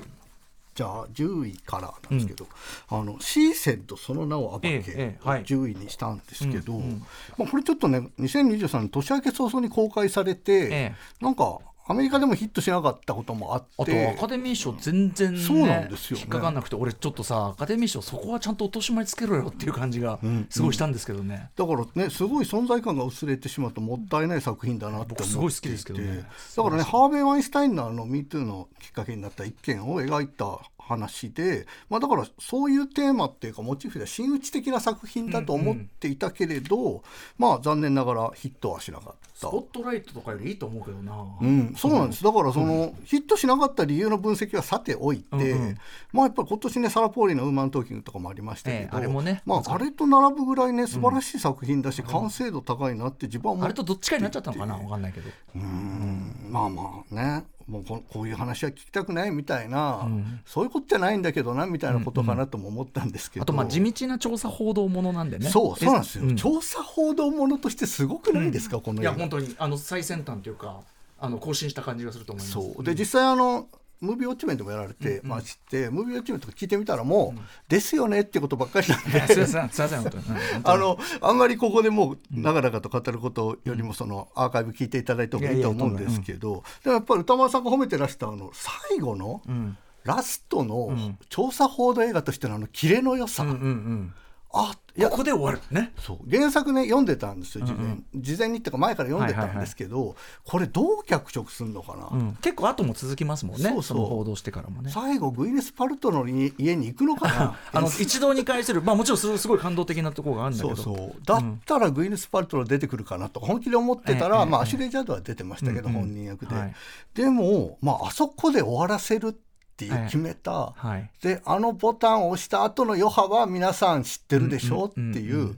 [0.74, 2.46] じゃあ10位からなんですけど、
[2.88, 7.06] あのシーセッドその名を暴け、ええええはい10位にしたんですけど、うんうん
[7.36, 11.58] まあ、これちょっとね2023年年明け早々に公開されて、ええなんか
[11.88, 16.22] アメリカでもヒットしなかったこともああとってアカデミー賞全然、ね、そうなんですよね。
[16.24, 25.22] 引っかかんなくて俺ちょっとさアカデミー賞そこはちゃんと落とし前つけろよっていう感じがんすごいしたんですけどね、だからねすごい存在感が薄れてしまうともったいない作品だなって思っていて。
[25.22, 26.28] 僕すごい好きですけどね。
[26.56, 37.02] だからねハーベイ・ワインスタインのあの MeToo のきっかけになった一件を描いた話で、まあ、だからそういうテーマっていうかモチーフでは真打ち的な作品だと思っていたけれど、
[37.36, 39.42] まあ残念ながらヒットはしなかったス。
[39.42, 42.24] ポットライトとかよりいいと思うけどな、うん、そうなんです。
[42.24, 45.78] だからその、ヒットしなかった理由の分析はさておいて、うんうん。
[46.12, 55.30] まあやっぱり今年ねサラ・ポーリーの「ウーマントーキング」とかもありましたけど、ええあれもねまあ、あれと並ぶぐらいね素晴らしい作品だし、完成度高いなって自分は思ってあれとどっちかになっちゃったのかなわかんないけど。
[55.54, 56.48] うん。
[56.50, 60.08] まあまあねもうここういう話は聞きたくないみたいな、
[60.46, 65.50] そういうことじゃないんだけどなみたいなことかなとも思ったんですけど、あとまあ地道な調査報道ものなんでね。
[65.50, 66.36] そうそうなんですよ、うん。
[66.36, 70.80] 調査報道ものとしてすごくないですか、この映画いや本当にあの最先端というか
[71.20, 72.52] あの更新した感じがすると思います。
[72.52, 72.84] そう。
[72.84, 73.66] で実際あの
[74.00, 80.24] ムービーウォッチメンでもやられてまして、ムービーウォッチメンとか聞いてみたらもう、ですよねってことばっかりなんで、すいませんすいません本当に。
[80.64, 94.14] あのあんまりここでもう長々と語ることよりもそのアーカイブ聞いていただいた方がいいと思うんですけどでもやっぱり歌丸さんが褒めてらしたあの最後のんラストの調査報道映画としてのあのキレの良さ、うんうんうん
[94.52, 95.60] あいやここで終わる。
[95.70, 95.92] ね。
[96.00, 96.30] そう。
[96.30, 102.38] 原作ね読んでたんですよ事前,、事前にっていうか前から読んでたんですけど、これどう脚色するのかな、うん。
[102.40, 103.70] 結構後も続きますもんね。
[103.70, 103.98] そうそう。
[103.98, 104.90] の報道してからもね。
[104.90, 107.58] 最後グイネス・パルトの家家に行くのかな？
[107.72, 108.82] あの一堂に会する。
[108.82, 110.76] まあもちろんすすごい感動的なところがあるんだけど。
[110.76, 111.22] そうそう。
[111.24, 116.74] だったらグイネス・パルトロ出てくるかなと本気で思ってたら、ええまあ、アシュレイ・ジャドは出てましたけど、本人役で、はい。
[117.14, 119.47] でも、まああそこで終わらせるって
[119.84, 121.10] いう決めた、はい。
[121.22, 124.86] であのボタンを押した後の余波は皆さん知ってるでしょ？
[124.86, 125.56] っていう、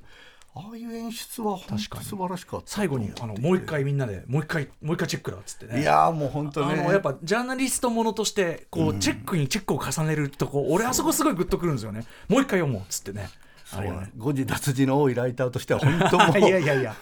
[0.54, 2.04] ああいう演出は本当確かに。
[2.04, 2.66] 素晴らしかった。
[2.66, 5.80] 最後にあのもう一回みんなでもう一回もう一回チェックだっつってね。
[5.82, 6.74] いやーもう本当ね。
[6.74, 12.04] あのやっぱジャーナリストものとしてこうチェックにチェックを重ねるとこ俺あそこすごいグッとくるんですよね。
[12.28, 13.28] もう一回読もうっつってね。
[13.64, 14.10] そうね。
[14.18, 16.94] 誤字脱字の多いライターとしては本当もう いやいやいや。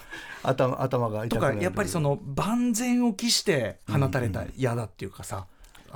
[0.43, 5.37] 頭頭が痛くなるとかやっぱりその万全を期して放たれた矢だっていうかさ。
[5.37, 5.47] うなん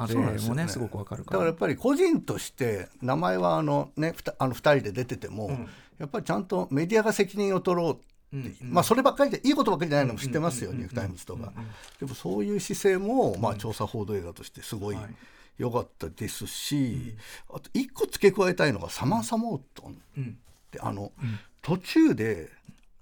[0.01, 5.69] ですよねもねすごくわかるかだかららやっぱり個人として名前はあのねふたあの2人で出てても、ん。
[5.99, 7.99] やっぱりちゃんとメディアが責任を取ろう
[8.63, 11.53] まあそればっかりでいいことばっかりじゃないのも知ってますよ、ニューヨーク・タイムズとか。
[12.01, 15.05] でもそういう姿勢も、まあ、調査報道映画としてすごいはい。
[15.59, 17.15] 良かったですし、
[17.51, 20.25] あと一個付け加えたいのがサマンサ・モートンうん。
[20.25, 21.13] ってあの、
[21.61, 22.49] 途中で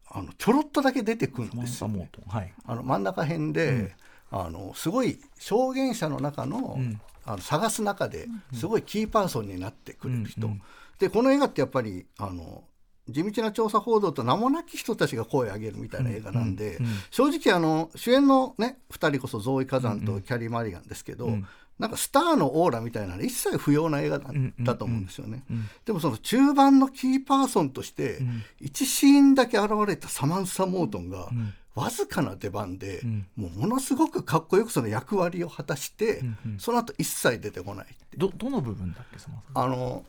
[0.09, 2.53] あのちょろっとだけ出てくるんですよ、ね、モートンはい。
[2.67, 3.95] あの真ん中辺で、
[4.31, 7.01] あのすごい証言者の中の,、ん。
[7.27, 10.63] あの探す中ですごいキーパーソンになってくれる人、うんうん
[11.01, 12.63] でこの映画ってやっぱりあの
[13.09, 21.47] 地道な調査報道と名もなき人たちが声を上げるみたいな映画なんで、うんうん正直あの主演のね2人こそゾーイ・カザンとキャリー・マリガンですけど、ん。
[21.79, 24.33] なんかスターのオーラみたいなの一切不要な映画だっ
[24.67, 25.45] たと思うんですよね。
[25.51, 28.45] うんでもその中盤のキーパーソンとしてん。
[28.61, 33.27] 1シーンだけ現れたサマンサ・モートンがんわずかな出番でん。
[33.37, 36.59] もうものすごくかっこよくその役割を果たしてんうん。
[36.59, 40.05] その後一切出てこないってどどの部分だっけそのあの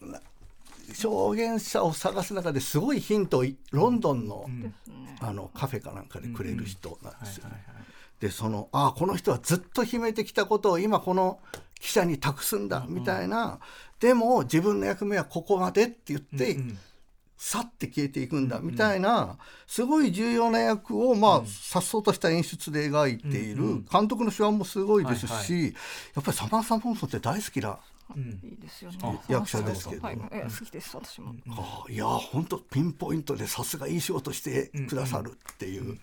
[0.00, 0.20] な
[0.92, 4.46] 証言者を探す中ですごいヒントをいロンドンの,、
[5.20, 7.48] あのカフェかなんかでくれる人なんですよ。
[7.48, 7.64] ね。
[8.20, 11.40] でそのああこの人はずっと秘めてきたことを今この
[11.80, 13.58] 記者に託すんだみたいな、
[14.00, 16.56] でも自分の役目はここまでって言って、
[17.44, 27.78] さって消えていくんだみたいな、すごい重要な役をまあさっそうとした演出で描いている、監督の手腕もすごいですし、はいやっぱりサマンサ・モンソンって大好きな、
[28.16, 28.98] いいですよね。
[29.02, 30.02] あ役者ですけど。
[30.02, 31.34] はい、え好きです私も、
[31.90, 35.98] いや本当ピンポイントでさすがいい仕事してくださるっていう。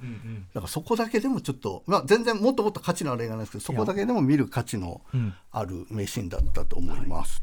[0.53, 5.33] だからそこだけでもちょっと、まあ、全然もっともっと価値のある映画なんですけどそこだけでも見る価値のん。
[5.51, 7.41] ある名シーンだったと思います。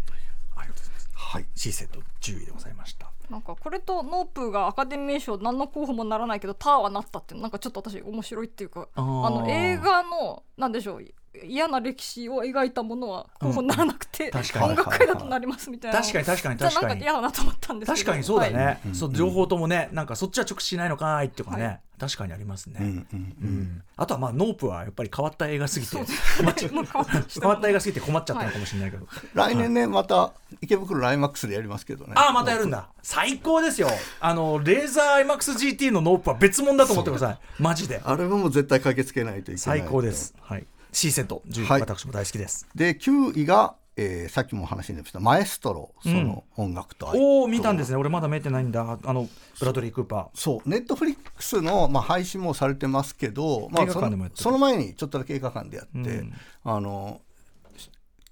[0.54, 1.08] ありがとうございます。
[1.14, 11.05] はい、C セット10位でございましたなんかこれとノープがアカデミー賞何の候補もならないけどターはなったってなんかちょっと私面白いっていうかあの映画のなんでしょう
[11.46, 14.64] 嫌な歴史を描いたものは候補にならなくて、確かに。
[14.66, 16.01] 音楽界だとなりますみたいな。
[16.01, 18.05] 確かに確かに確かになんか嫌だなと思ったんですけど。
[18.05, 18.79] 確かにそうだね、はい。
[18.94, 22.87] そう両方ともねなんかそっちは直視しないのかいっていうかね、はい確かにありますね、うん。
[22.87, 23.37] うん。
[23.42, 23.83] うん。
[23.96, 25.90] あとはまあノープはやっぱり変わった映画すぎて。
[25.90, 26.05] そう
[26.38, 32.12] 困っちゃうもう変わった変わった映画すぎて困っちゃったのかもしれないけど、来年ねまた池袋ライマックスでやりますけどね。
[32.14, 32.88] ああまたやるんだ。
[33.03, 33.88] 最高ですよ。
[34.20, 37.38] あのレーザー IMAXGT のノープは別物だと思ってください。
[37.59, 39.59] マジであれはもう絶対駆けつけないといけない。
[39.59, 40.37] 最高です。
[40.40, 41.42] はい C セット。
[41.48, 42.66] 10位、はい私も大好きです。
[42.74, 45.20] で9位が、えーさっきも話に出ました。
[45.20, 47.96] マエストロその音楽と愛、おお見たんですね。
[47.96, 48.98] 俺まだ見てないんだ。
[49.03, 50.68] あのブラドリー・クーパそう。
[50.68, 56.33] ネットフリックスの、まあ、配信もされてますけど、まあ、そのその前にちょっとだけ映画館でやって、うん。
[56.64, 57.20] あの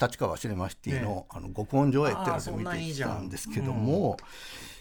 [0.01, 2.27] 立川シネマシティの,、あの極音上映っていう
[2.63, 4.19] ので見てたんですけども、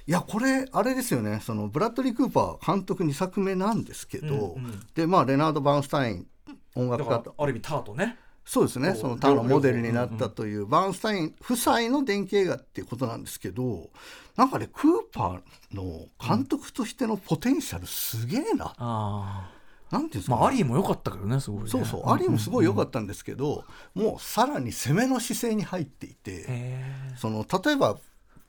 [0.07, 1.39] いやこれあれですよね。
[1.41, 4.87] そのブラッドリー・クーパー監督2作目なんですけど、うんうん。
[4.93, 6.27] でまあレナード・バーンスタイン
[6.75, 7.33] 音楽家と。
[7.37, 8.17] ある意味タートね。
[8.45, 8.93] そうですね。
[8.93, 13.89] そのターンのモデルになったというバーンスタイン夫妻の電気映画っていうことなんですけど
[14.35, 19.49] なんかねクーパーの監督としてのポテンシャルすげえな、あ
[19.89, 21.69] なんていうんですかね、あまあアリーも良かったけどねすごいね。
[21.69, 23.63] そうそう、アリーもすごい良かったんですけど、
[23.95, 26.83] もうさらに攻めの姿勢に入っていて、へ
[27.17, 27.97] その例えば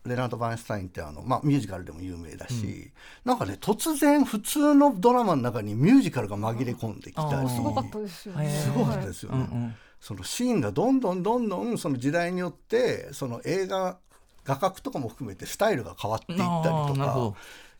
[0.06, 2.92] レナード・バーンスタインってあの、まあ、ミュージカルでも有名だし、
[3.24, 7.48] なんかね突然普通のドラマの中にミュージカルが紛れ込んできたり。
[7.48, 8.48] すごかったですよね。
[8.50, 9.48] すごかったですよね。
[9.50, 9.74] うんうん。
[10.00, 13.98] そのシーンがどんどんどんどんその時代によってその映画
[14.44, 17.34] 画角とかも含めてスタイルが変わっていったりあとか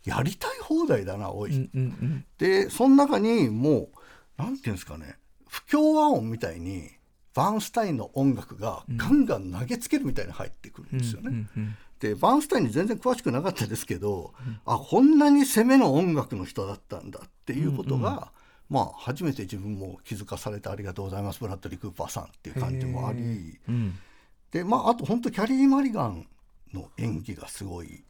[0.04, 2.24] やりたい放題だなおい、うんうんうん。
[2.38, 3.88] でその中にも
[4.38, 5.16] うなんていうんですかね
[5.48, 6.90] 不協和音みたいに
[7.34, 11.28] バーンスタインの音楽がガンガン投げつけるみたいに入ってくるんですよね。
[11.28, 18.32] うんうんでバーンスタインに全然詳しくなかったですけど、あこんなに攻めの音楽の人だったんだっていうことが、
[18.68, 23.58] まあ初めて自分も気づかされてありがとうございますブラッドリー・クーパーさんっていう感じもあり。
[23.68, 23.98] うん。
[24.50, 26.26] でまああと本当キャリー・マリガン
[26.74, 28.04] の演技がすごい、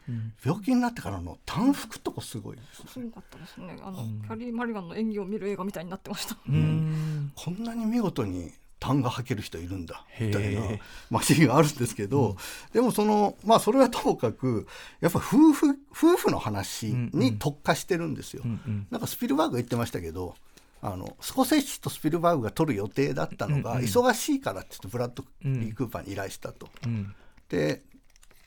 [0.44, 2.88] 病気になってからの単服とかすごいですね。
[2.92, 3.78] すごかったですね。
[3.82, 7.32] あの、キャリー・マリガンの演技を見る映画みたいになってました、うん。
[7.34, 10.62] こんなに見事に痰が吐ける人いるんだみたいな
[11.10, 12.36] マシーンがあるんですけど、
[12.72, 14.66] でもそのまあそれはともかく
[15.00, 18.42] やっぱ夫婦夫婦の話に特化してるんですよ。
[18.44, 18.86] うんうん。
[18.90, 20.34] なんかスピルバーグが言ってましたけど
[20.82, 26.68] あのスコセッシとスピルバーグが撮る予定だったのが、忙しいからって言ってブラッドリー・クーパーに依頼したと。
[26.84, 27.14] うん。
[27.48, 27.82] で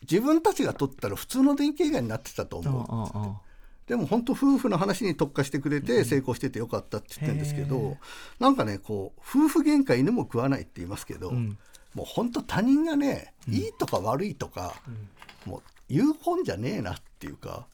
[0.01, 2.85] 自分たちが撮ったら普通の電気映画になってたとあ思う。
[2.87, 3.48] ああ
[3.89, 7.97] でも本当夫婦の話に特化してくれて成功しててよかったって言ってるんですけど、
[8.39, 11.57] なんかねこう夫婦喧嘩犬も食わないって言いますけど、ん。
[11.95, 14.75] もう本当他人がね、いいとか悪いとか、
[15.45, 17.65] もう言う本じゃねえなっていうか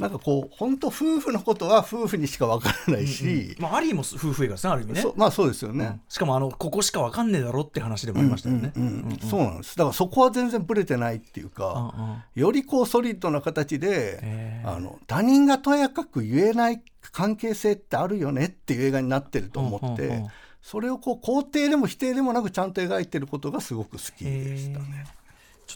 [0.00, 5.02] なんかこう本当夫婦のことは夫婦にしか分からないし、まあアリーも夫婦映画ですねある意味ね。
[5.02, 6.00] そまあそうですよね。
[6.08, 8.72] しかもあのここしかわかんねえだろって話でもありましたよね。
[8.74, 9.76] うんそうなんです。
[9.76, 12.22] だからそこは全然ブレてないっていうか、うんうん。
[12.34, 16.82] よりこうソリッドな形であの他人がとやかく言えない
[17.12, 20.28] 関係性ってあるよねっていう映画になってると思って、うんうんうん
[20.62, 25.06] それをこう肯定でも否定でもなくちゃんと描いてることがすごく好きでしたね。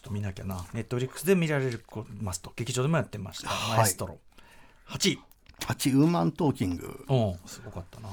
[0.04, 0.64] と見なきゃな。
[0.74, 1.70] ネットフリックスで見られ
[2.20, 2.52] ますと。
[2.54, 3.78] 劇場でもやってました、はい。
[3.78, 4.18] マエストロ。
[4.88, 5.20] 8位。
[5.60, 7.04] 8ウーマントーキング。
[7.08, 8.08] おうすごかったな。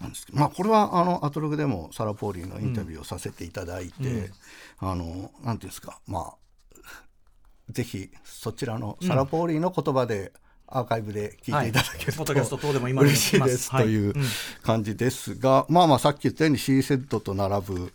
[0.00, 4.30] なんですけど、まあ、これはあのアトログでもサラ・ポーリーのインタビューをさせていただいて、
[4.78, 6.00] あのなんていうんですか。
[6.06, 6.36] まあ
[7.70, 10.32] ぜひそちらのサラ・ポーリーの言葉で
[10.66, 13.70] アーカイブで聞いていただけると、ポッドキャスト等でも今嬉しいです。
[13.70, 13.96] とい。
[13.96, 14.26] うはいうん。
[14.62, 17.92] 感じですが、まあまあさっき言ったように C セットと並ぶ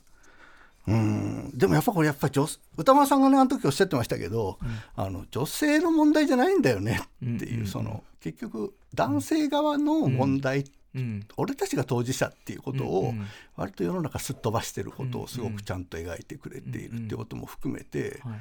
[0.88, 1.52] うん。
[1.54, 2.46] でもやっぱこれやっぱ女
[2.78, 4.58] 歌丸さんがねあの時おっしゃってましたけど、
[4.96, 11.26] あの女性の問題じゃないんだよねっていう、その結局男性側の問題、うん。
[11.38, 13.28] 俺たちが当事者っていうことをうんうん。
[13.56, 18.34] 割と世の中すっ飛ばしてることをすごくちゃんと描いてくれているっていうことも含めてはい。
[18.34, 18.38] や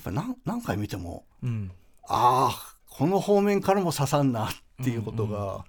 [0.00, 1.70] っぱ何何回見てもうん。
[2.08, 4.48] ああこの方面からも刺さんなっ
[4.84, 5.64] ていうことが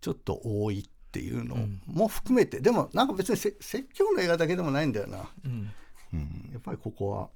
[0.00, 1.56] ちょっと多いっていうの
[1.86, 2.60] も含めて。
[2.60, 5.70] でもなんか別にせ説教の映画だけでもないんだよな、うん。
[6.12, 7.28] うん、やっぱりここは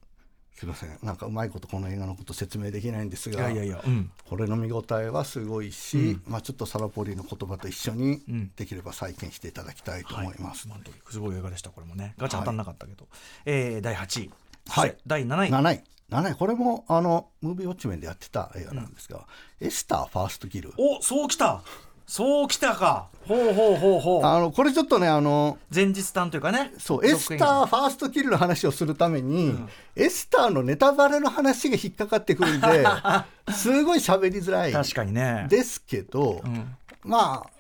[0.55, 0.97] すいません。
[1.03, 4.11] なんかうまいことこの映画のこと説明できないんですがいやいやいやうん。
[4.25, 8.53] これの見応えはすごいし、まあ、ちょっとサラ・ポリーの言葉と一緒にん。
[8.55, 10.69] できれば再建していただきたいと思います。
[10.69, 10.81] はい。
[11.11, 12.15] すごい映画でしたこれもね。
[12.19, 13.09] ガチャ当たんなかったけど、
[13.47, 14.31] えー第8位。
[14.69, 14.97] はい。
[15.05, 15.51] 第7位。
[15.51, 15.85] 7位。
[16.11, 16.35] 7位。
[16.37, 19.27] これもあのムービーウォッチメンでやってた映画なんですが、
[19.61, 20.73] エスターファーストキル。
[20.79, 21.63] おそうきた
[22.07, 23.09] そうきたか。
[23.27, 24.25] ほうほうほうほう。
[24.25, 26.73] あのこれちょっとねあの前日談というかね。
[26.79, 29.55] そうエスターファーストキルの話をするために、
[29.97, 32.85] エスターのネタバレの話が引っかかってくるんで
[33.55, 34.73] すごい喋りづらい。
[34.73, 35.47] 確かにね。
[35.49, 36.77] ですけど、ん。
[37.03, 37.51] まあ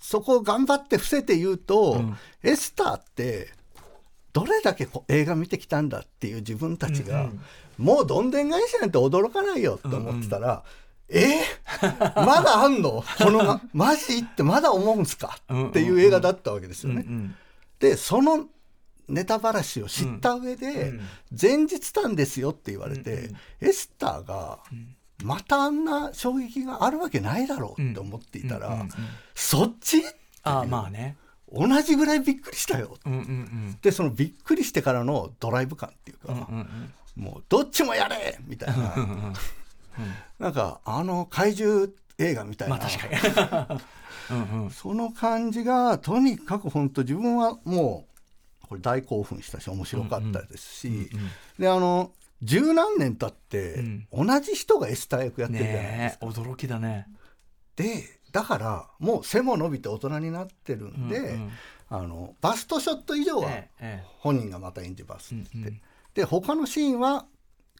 [0.00, 2.02] そこを頑張って伏せて言うと、
[2.42, 3.50] エスターって
[4.32, 7.28] どれだけこう映画見てきたんだっていう自分たちが、
[7.78, 10.64] もうどんでん返しなんて驚かないよと思ってたら、
[11.12, 11.42] え？
[11.80, 13.04] ーまだあんの？
[13.18, 14.18] このまマジ？
[14.18, 15.38] ってまだ思うんすか？
[15.48, 15.70] うんうんうん。
[15.70, 17.04] っていう映画だったわけですよね。
[17.06, 17.34] うん
[17.78, 18.46] でその
[19.08, 20.94] ネタばらしを知った上で、
[21.30, 24.60] 前日談ですよって言われて、エスターが
[25.24, 28.86] またあんな衝撃があるわけないだろうって思っていたら、
[29.34, 30.04] そっち？
[30.44, 31.16] ああまあね。
[31.52, 32.96] 同じぐらいびっくりしたよ。
[33.04, 33.78] うんうんうん。
[33.82, 38.38] でそのびっくりしてからのドライブ感っていうか、うんうんもうどっちもやれ！
[38.46, 38.94] みたいな、
[40.38, 41.88] なんかあの怪獣
[42.18, 43.80] 映画みたいな、まあ確かに。
[44.30, 44.70] うんうん。
[44.70, 48.06] その感じがとにかく本当自分はも
[48.62, 51.10] うこれ大興奮したし面白かったですし、
[51.58, 52.12] であの
[52.42, 56.26] 十何年経って、同じ人がエスター役やってるじゃないですか。
[56.26, 57.06] ねえ驚きだね。
[57.76, 61.50] でだからもう背も伸びて大人になってるんで、うんうん。
[61.88, 65.80] あのバストショット以上はえええ本人がまた演じますって、うんうん。
[66.14, 67.26] で他のシーンは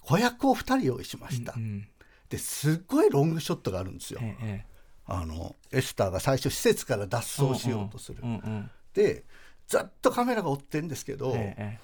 [0.03, 1.89] 子役を2人用意しました、うん
[2.33, 4.73] ですっごいロングショットがあるんですよ、ええ
[5.05, 9.25] あのエスターが最初施設から脱走しようとする、うんうんで
[9.67, 11.79] ずっとカメラが追ってるんですけど、ええ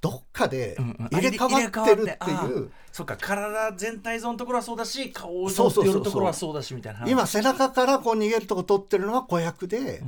[0.00, 1.08] どっかでうんうん。
[1.10, 7.04] 入れ替わってるってあ入れ替わいうあそっか体全体像のところはそうだし顔を寄るところはそうだしみたいな。
[7.06, 10.02] 今背中からこう逃げるとこ撮ってるのは子役で、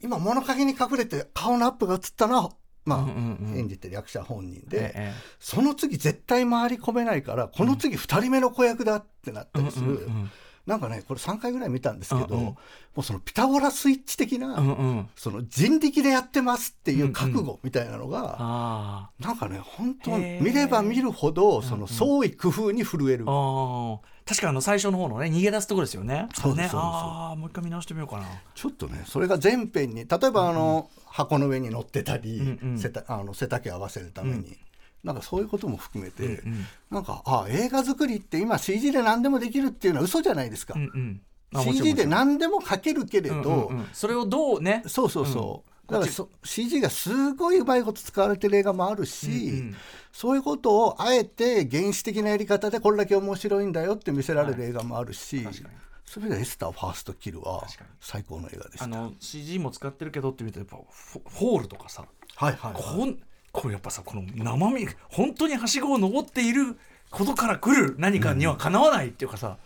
[0.00, 2.52] 今物陰に隠れて顔のアップが映ったのは、
[2.84, 10.30] まあ演じてる役者本人で、ええその次絶対回り込めないからこの次2人目の子役だってなったりする、うんうんうん
[10.66, 12.44] なんかねこれ3回ぐらい見たんですけど、うんうん。
[12.44, 12.56] も
[12.98, 15.08] うそのピタゴラスイッチ的な、うんうん。
[15.16, 24.12] その人力でやってますっていう覚悟みたいなのが、あなんかね本当見れば見るほどその創意工夫に震える、ーあー。
[24.24, 26.12] 確かにあの最初の方のね逃げ出すところですよね。
[26.12, 26.28] ね。
[26.34, 26.92] そうですそうです。
[26.94, 28.26] ああもう一回見直してみようかな。
[28.54, 32.78] ちょっとねそれが全編に例えばあの、箱の上に乗ってたり、うんうん。
[32.78, 34.56] 背たあの背丈合わせるために、
[35.04, 36.66] なんかそういうことも含めて、うんうん。
[36.90, 41.20] なんかあ映画作りって今 CG で何でもできるっていうのは嘘じゃないですか、うん
[41.54, 41.64] うん。
[41.64, 43.88] CG で何でも書けるけれど、うんうんうん。
[43.92, 44.82] それをどうね？
[44.86, 45.94] そうそうそう、うん。
[45.94, 49.76] だからそ CG がすごいうまいこと使われてる映画もあるし、うんうん。
[50.12, 55.74] そういうことをあえて原始的なやり方でこれだけ面白いんだよって見せられる映画もあるし、確かに。
[56.04, 57.64] そういう意味ではエスターファーストキルは
[57.98, 58.84] 最高の映画でした。
[58.84, 62.04] あの CG も使ってるけどって見てやっぱフォホールとかさ。
[62.36, 62.82] はいはい、はい。
[62.82, 63.18] こん
[63.52, 66.76] これやっぱさこの生身本当にはしごを登っている
[67.10, 69.58] ことから来る何かにはかなわないっていうかさ、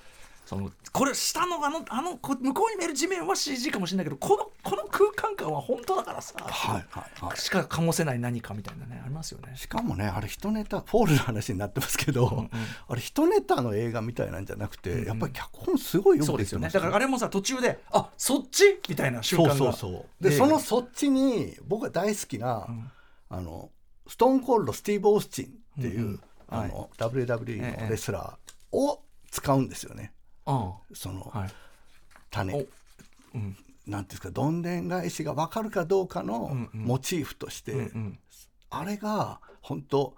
[0.44, 7.38] そのこれ下のあのあのこ向こうに見える地面は CG かもしれないけどこのこの空間感は本当だからさ、はいはいはい。
[7.38, 9.54] しか醸せない何かみたいなねありますよね。
[9.56, 12.48] しかもねあれ一ネタフォールの話になってますけど、
[12.88, 16.66] あれ一ネタの映画みたいなんじゃなくて、やっぱり脚本すごいよくですよね。
[16.66, 18.80] できてますだからあれもさ途中であそっち？
[18.88, 19.54] みたいな瞬間が。
[19.54, 20.24] そうそうそう。
[20.24, 22.66] ででそのそっちに僕が大好きな、
[23.28, 23.70] あの
[24.08, 26.20] ストーンコールドスティーブ・オースチンっていう、うんうん。
[26.48, 30.12] あの WWE のレスラーを使うんですよね、
[30.46, 31.50] うんその、はい。
[32.30, 32.58] 種、お
[33.34, 33.56] うん。
[33.86, 36.84] なんていうんですかどんでん返しが分かるかどうかのうんうん。
[36.84, 38.18] モチーフとして、うんうん。
[38.70, 40.14] あれが本当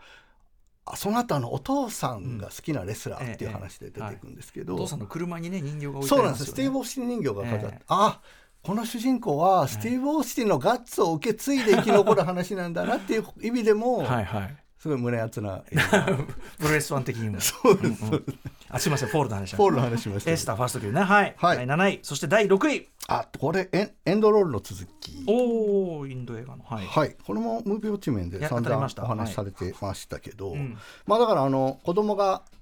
[0.91, 7.82] あその後あのお父さんが好きなレスラーっていう話で出てくるんですけど、お父さんの車にね人形が置いてあそうなんりまよねですすスティーブ・オースティン人形が飾って、ええ。
[7.89, 8.20] あ
[8.63, 14.57] この主人公はスティーブ・オースティンのガッツを受け継いで生き残る話なんだなっていう意味でも、はいはい。
[14.79, 15.63] すごい胸熱な。
[16.59, 17.41] プロレスファン的にも。
[17.41, 18.39] そうです、そうです
[18.71, 19.57] あすいませんフォールの話。
[19.57, 21.01] フォールの話しましたエスターファースト級ね。
[21.01, 21.57] はい、はい。
[21.57, 22.89] 第7位そして第6位。
[23.09, 25.25] あこれエンエンドロールの続き。
[25.27, 26.63] おおインド映画の。
[26.65, 30.79] はい、はい、これもムービーウォッチ面で散々お話しされてましたけど、ん。
[31.07, 32.58] まあだからあの子供がえ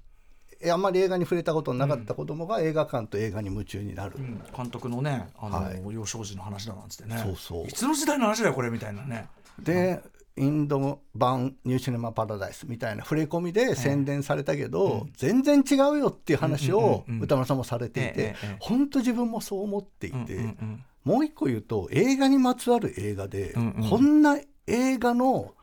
[0.71, 4.41] あんまり映画に触れたことのなかった子供が映画館と映画に夢中になる、うん。
[4.55, 5.81] 監督のねあの、はい。
[5.93, 7.21] 幼少時の話だなんつってね。
[7.23, 7.67] そうそう。
[7.67, 9.27] いつの時代の話だよこれみたいなね。
[9.59, 10.01] で
[10.37, 24.37] インド版ニューシネマ・パラダイスみたいな触れ込みで宣伝されたけど、全然違うよっていう話を歌丸さんもされていてええええ本当自分もそう思っていて、うんうんうんもう一個言うと映画にまつわる映画で、うんうんこんな
[24.67, 25.53] 映画の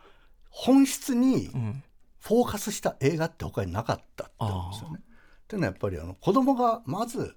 [0.48, 1.82] 本質にうん
[2.24, 4.98] フォーカスした映画って他になかったって思うんですよね。
[4.98, 7.36] っていうのはやっぱりあの子供がまず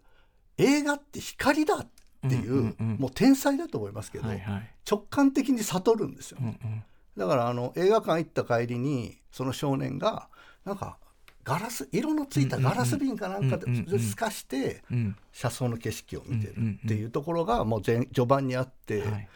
[0.58, 1.88] 映画って光だっ
[2.30, 4.70] ていう,、うんうんうんもう天才だと思いますけど、はいはい。
[4.90, 6.38] 直感的に悟るんですよ。
[6.42, 6.84] うんうん
[7.18, 10.30] だからあの映画館行った帰りにその少年が
[10.66, 11.00] なんか
[11.44, 15.16] ガラス色のついたガラス瓶かなんかで透かしてうん。
[15.34, 19.30] 車窓の景色を見てるっていうところがもう前序盤にあって、はい。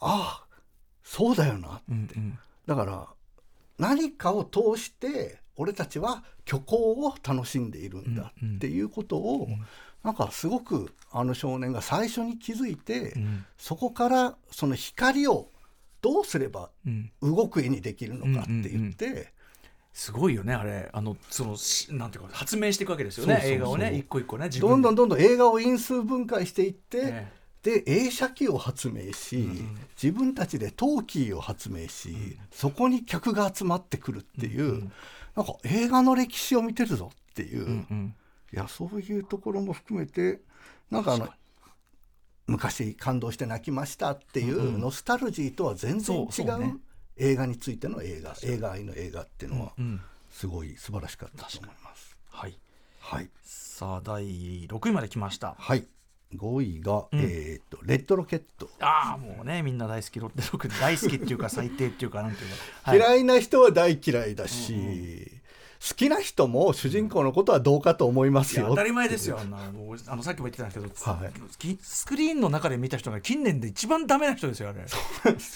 [0.00, 0.44] ああ
[1.02, 2.38] そうだよなうんうん。
[2.66, 3.08] だから
[3.80, 9.48] 何かを通して俺たちは虚構を楽しんでいるんだっていうことを、
[10.04, 13.44] なんかすごくあの少年が最初に気づいて、ん。
[13.58, 15.48] そこからその光を
[16.02, 17.10] どうすればうん。
[17.22, 19.32] 動く絵にできるのかって言って、
[19.92, 20.88] すごいよねあれ。
[20.92, 27.32] あのそのしなんていうか発明していくわけですよね映画をね一個一個ね自どんどんんどんどん映画を因数分解していって、え
[27.62, 29.48] で映写機を発明し、
[30.02, 34.90] 自分たちでトーキーを発明し、そこに客が集まってくるっていう、
[35.36, 38.14] なんか映画の歴史を見てるぞっていう、うんうん。
[38.52, 40.40] いやそういうところも含めて
[40.90, 41.28] なんかあの
[42.46, 46.80] 昔感動して泣きましたっていうノスタルジーとは全然違そう
[47.16, 50.00] 映画についての映画映画愛の映画っていうのはうん
[50.30, 52.16] すごい素晴らしかったと思います。
[52.28, 52.58] はい。
[53.00, 55.56] はい、さあ第6位まで来ました。
[55.58, 55.86] はい、
[56.36, 60.20] 5位が、えー、とレッドロケット、ああもうねみんな大好き。
[60.20, 62.56] ロッテロック大好きっていうか最低っていうかなんていうか、
[62.90, 62.98] はい。
[62.98, 65.40] 嫌いな人は大嫌いだし、
[65.88, 68.66] 好きな人も主人公のことはどうかと思いますよ。
[68.68, 71.32] 当たり前ですよあのもうあのさっきも言ってたんですけど、はい。
[71.58, 74.84] きスクリーンの中で見た人が近年で一番ダメな人ですよあれ。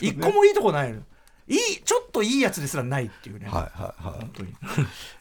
[0.01, 1.03] 一個もいいとこないの。
[1.47, 4.21] いいちょっといいやつですらないっていうね、はいはいはい。
[4.21, 4.55] 本当に。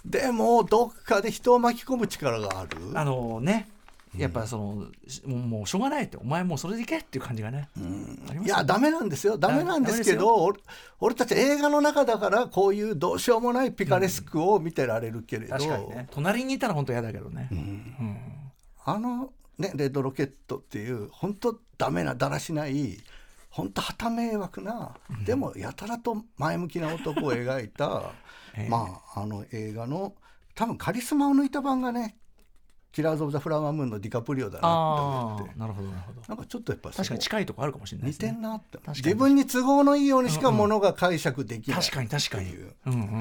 [0.05, 2.77] でもどっかで人を巻き込む力がある。
[2.95, 3.69] あのね
[4.17, 4.87] やっぱその、
[5.25, 9.37] うもうしょうがないってお前もうそれでいけっていう感じがね、ありますよいやダメなんですよ。
[9.37, 10.59] ダメなんですけど俺
[10.99, 16.07] 俺たち映画の中だからこういうどうしようもないピカレスクを見てられるけれど、確かにね。
[16.11, 17.49] 隣にいたら本当嫌だけどね、
[18.85, 22.97] あの、ね、レッドロケットっていう本当ダメなだらしない
[23.49, 24.95] 本当旗迷惑な、
[25.25, 28.11] でもやたらと前向きな男を描いた、
[28.57, 28.69] ええ。
[28.69, 30.13] まああの映画の
[30.55, 32.17] 多分カリスマを抜いた版がね
[32.93, 35.59] 「キラーズ・オブ・ザ・フラワームーン」のディカプリオだなって思って。
[35.59, 36.21] なるほどなるほど。
[36.27, 38.29] なんかちょっとやっぱ確かに近いとこあるかもしれないで似すね。
[38.29, 42.53] てんなって自分に都合のいいようにしかものが解釈できない確かに確かに。
[42.55, 43.11] ううんうんうんう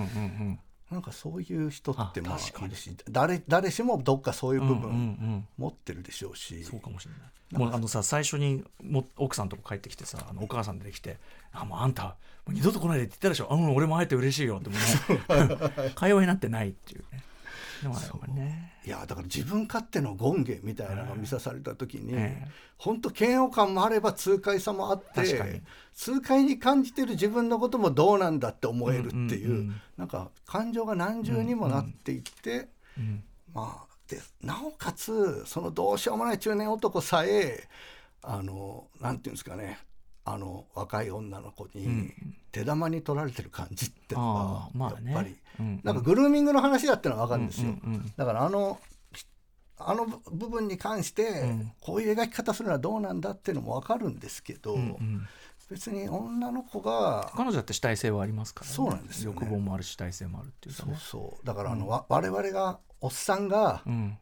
[0.52, 0.58] ん。
[0.90, 2.66] なんかそういう人ってまああ確かに。
[2.66, 4.88] いるし誰誰しもどっかそういう部うんうんう分
[5.36, 5.48] ん。
[5.56, 7.20] 持ってるでしょうし、そうかもしれない。
[7.52, 11.18] もうあのさ最初にも奥さんとこ帰ってきてさあのお母さん出てきて
[11.52, 12.14] 「あもうあんたも
[12.48, 15.92] う二度と来ないで」って言ったでしょ「うん俺も会えて嬉しいよ」ってもうね。
[15.94, 17.22] 会話になってないっていうね
[17.82, 18.72] でもあれはね。
[18.84, 22.48] いやだから自分勝手の権限みたいなのを見さされた時に、ええ。
[22.76, 25.62] 本当嫌悪感もあれば痛快さもあって
[25.94, 32.68] 痛快に感じてる自分のこともどうなんだって思えるっていう,、うんうんうんなんか感情が何重にもなっていって、
[32.98, 33.22] うん。
[33.54, 37.68] まあでなおかつそのどうしようもない中年男さえ
[38.22, 39.78] あのなんていうんですかね
[40.24, 42.12] あの若い女の子に
[42.52, 45.12] 手玉に取られてる感じってのあがあまあね。
[45.12, 45.80] やっぱり、うん。
[45.82, 48.12] なんかグルーミングの話だってのは分かるんですよ、うんうんうん。
[48.16, 48.78] だからあの
[49.78, 51.72] あの部分に関してん。
[51.80, 55.28] こういう描き方するのはどうなんだっていうのも分かるんですけど、うんうん。
[55.70, 58.76] 別に女の子が彼女だって主体性はありますからね。
[58.76, 59.38] そうなんですよね。
[59.40, 61.46] 欲望もあるし主体性もあるっていうかそうねそう。
[61.46, 64.18] だからあの、わ我々がおっさんがうん。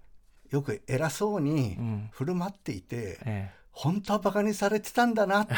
[0.51, 2.09] よく偉そうにうん。
[2.11, 5.55] 振る舞っていて、え本当はバカにされてたんだなって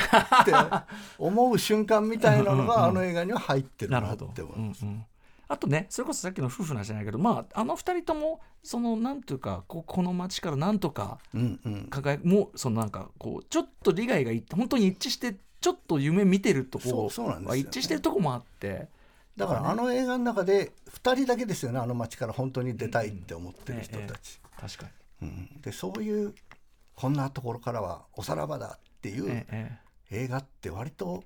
[1.19, 4.83] 思う瞬間みたいなのが あの映画には入ってるなって思います。
[4.85, 5.07] うんうん。
[5.49, 11.87] あとねそれこそさっきの夫婦の話じゃないけどまああの二人ともそのなんというかここの町からなんとかうんうん。
[11.91, 18.89] 輝くもうそのなんかこうちょっと利害がいって本当に一致してちょっと夢見てるとこそうそうなんですよはね一致してるとこもあって。
[19.37, 24.91] だからあの映画の中で2人だけですよねあの街から本当に出たいって思ってる人たち、確か
[25.23, 25.61] うん。
[25.63, 26.35] でそういう
[26.95, 29.83] こんなところからはおさらばだっていに、うええ
[30.15, 31.25] 映画って割と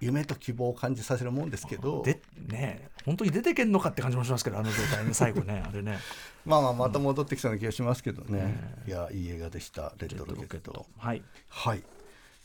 [0.00, 2.02] 夢と希望を感じさせるもんですけど。
[2.02, 5.98] でね本当に出てけんのかって感じもしますけどあの状態ね最後ね あれね。
[6.44, 11.22] まあまあまた戻ってきそうな気がしますけどね、いやいい映画でした「レッドロケット」はい。
[11.48, 11.82] はい。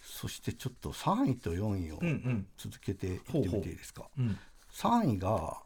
[0.02, 2.48] そしてちょっと3位と4位をうんうん。
[2.58, 4.38] 続けていってみていいですか、うん。
[4.72, 5.62] 3位が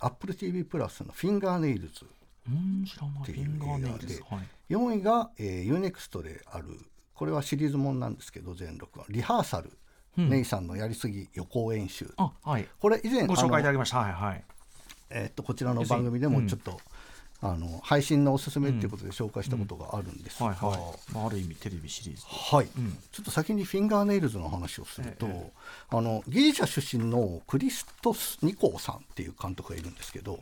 [0.00, 4.22] AppleTV プラスの「フィンガーネイルズ」っていうフィンガーネイル映ズ。
[4.28, 4.38] はい。
[4.38, 6.66] 画で4位が、えー、UNEXT である
[7.14, 9.06] これはシリーズもんなんですけど全録は。
[9.08, 9.70] リハーサル、
[10.16, 12.12] ネイさんのやりすぎ予行演習。
[12.16, 12.66] あはい。
[12.80, 13.98] これ以前ご紹介いただきました。
[13.98, 14.44] はいはい。
[15.10, 16.80] えーっとこちらの番組でもちょっと、
[17.44, 22.24] あの配信のおすすめっていうことで紹介したことがあるんですが、はいはい、まあ、ある意味テレビシリーズ。
[22.26, 25.28] はい、ちょっと先にフィンガーネイルズの話をすると、
[25.90, 30.38] あのギリシャ出身のクリストス・ニコーさんっていう監督がいるんですけど、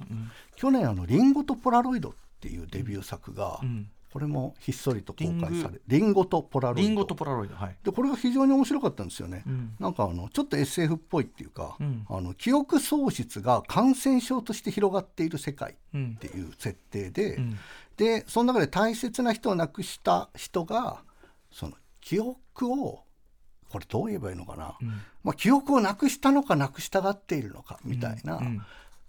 [0.56, 6.88] 去年あの「リンゴとポラロイド」っていうデビュー作が、んこれもひっそりと公開さリれリンゴとポラロイド。
[6.88, 7.76] リンゴとポラロイドはい。
[7.84, 12.04] でこれが非常に面白かったんですよね、んなんかあのちょっと SF っぽいっていうか、ん。
[12.08, 17.58] あの記憶喪失が感染症として広がっている世界うんっていう設定で、ん。
[17.96, 21.02] でその中で大切な人を亡くした人が
[21.52, 23.04] その記憶を
[23.68, 24.76] これどう言えばいいのかな、
[25.22, 28.66] まあ、記憶をなくしたのかなくしたがっているのかみたいな、ん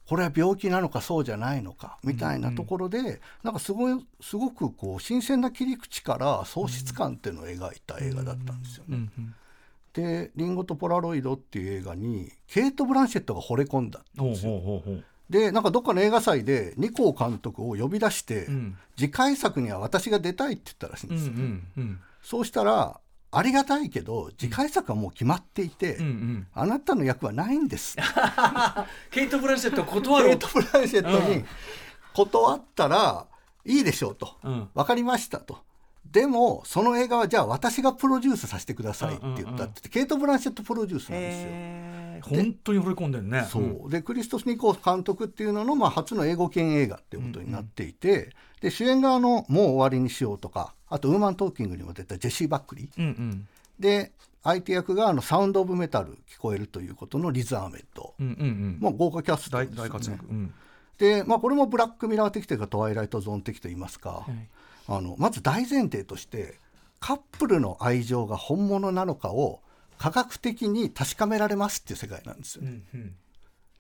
[0.08, 8.98] これは病気なのかそうじゃないのかみたいなところで、なんかすごいすごくこう新鮮な切り口から喪失感っていうのを描いた映画だったんですよね。
[8.98, 9.36] うんうん
[9.94, 14.54] で「リンゴとポラロイド」っていう映画にケイト・ブランシェットが惚れ込んだんですよ。
[14.54, 18.78] ほうほうほうでなんかどっかの映画祭でニコー監督を呼び出して、ん。
[18.98, 22.00] 次回作には私が出たいって言ったらしいんうんうですよ、んうん。
[22.22, 23.00] そうしたら
[23.34, 26.48] ありがたいけど次回作はもう決まっていて、うんうん。
[26.54, 27.96] あなたの役はないんです。
[29.10, 31.46] ケイト・ブランシェット断ろうケイト・ブランシェットに
[32.14, 33.26] 断ったら
[33.66, 34.70] いいでしょうと、うん。
[34.76, 35.60] 分かりましたと。
[36.06, 42.38] でもその映画はじゃあ私がプロデュースさせてくださいって言ったって言って、ケイト・ブランシェットプロデュースなんですよ。
[42.38, 43.48] 本当に惚れ込んでるね。
[43.50, 43.90] そう。
[43.90, 52.90] でクリストス・ニコー監督っていうのの、まあ、初の英語圏映画っていうことになっていて、で主演があの「もう終わりにしよう」とかあと「ウーマントーキング」にも出たジェシー・バックリー。
[52.98, 53.48] うんうん。
[53.80, 54.12] で
[54.44, 58.78] 相手役があのサウンド・オブ・メタル聞こえるということのリズ・アーメット、うんうんうん。
[58.80, 59.90] まあ、豪華キャスト大ですよね。
[59.90, 60.26] 大活躍。
[60.26, 60.54] うん。
[60.98, 64.32] で、まあ、これもブラックミラー的というかトワイライトゾーン的といいますか、い。
[64.88, 66.60] あのまず大前提として
[67.00, 69.62] カップルの愛情が本物なのかを
[69.98, 73.16] 科学的に確かめられますっていう世界なんですよ、うんうん。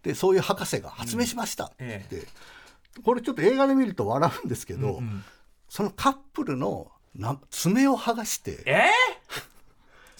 [0.03, 3.01] でそういう博士が発明しましたって言って、え。
[3.03, 5.24] これちょっと映画で見ると笑うんですけど、うんうん。
[5.70, 8.64] そのカップルのな爪を剥がして。
[8.66, 8.89] え？
[9.28, 9.51] ー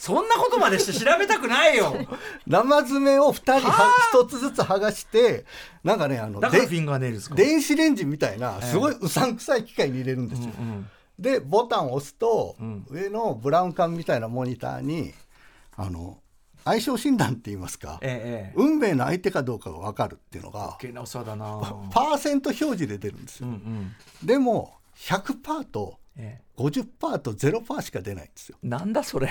[0.02, 1.94] そんなことまでして調べたくないよ。
[2.48, 5.44] 生爪を2人は1つずつ剥がして
[5.84, 7.36] なんかねあのでだからフィンガーネイルズか？
[7.36, 10.50] 電子レンジみたいなすごいうさんくさい機械に入れるんですよ。
[10.58, 12.84] うんでボタンを押すと、ん。
[12.88, 15.14] 上のブラウン管みたいなモニターに
[15.76, 16.18] あの
[16.64, 18.52] 相性診断って言いますか、ええええ。
[18.56, 23.46] 運命の相手かどうかが分かるっていうのがパーセント表示で出るんですよ。
[23.46, 24.26] うんうん。
[24.26, 26.60] でも100%とええ。
[26.60, 28.56] 50%と0%しか出ないんですよ。
[28.62, 29.28] なんだそれ。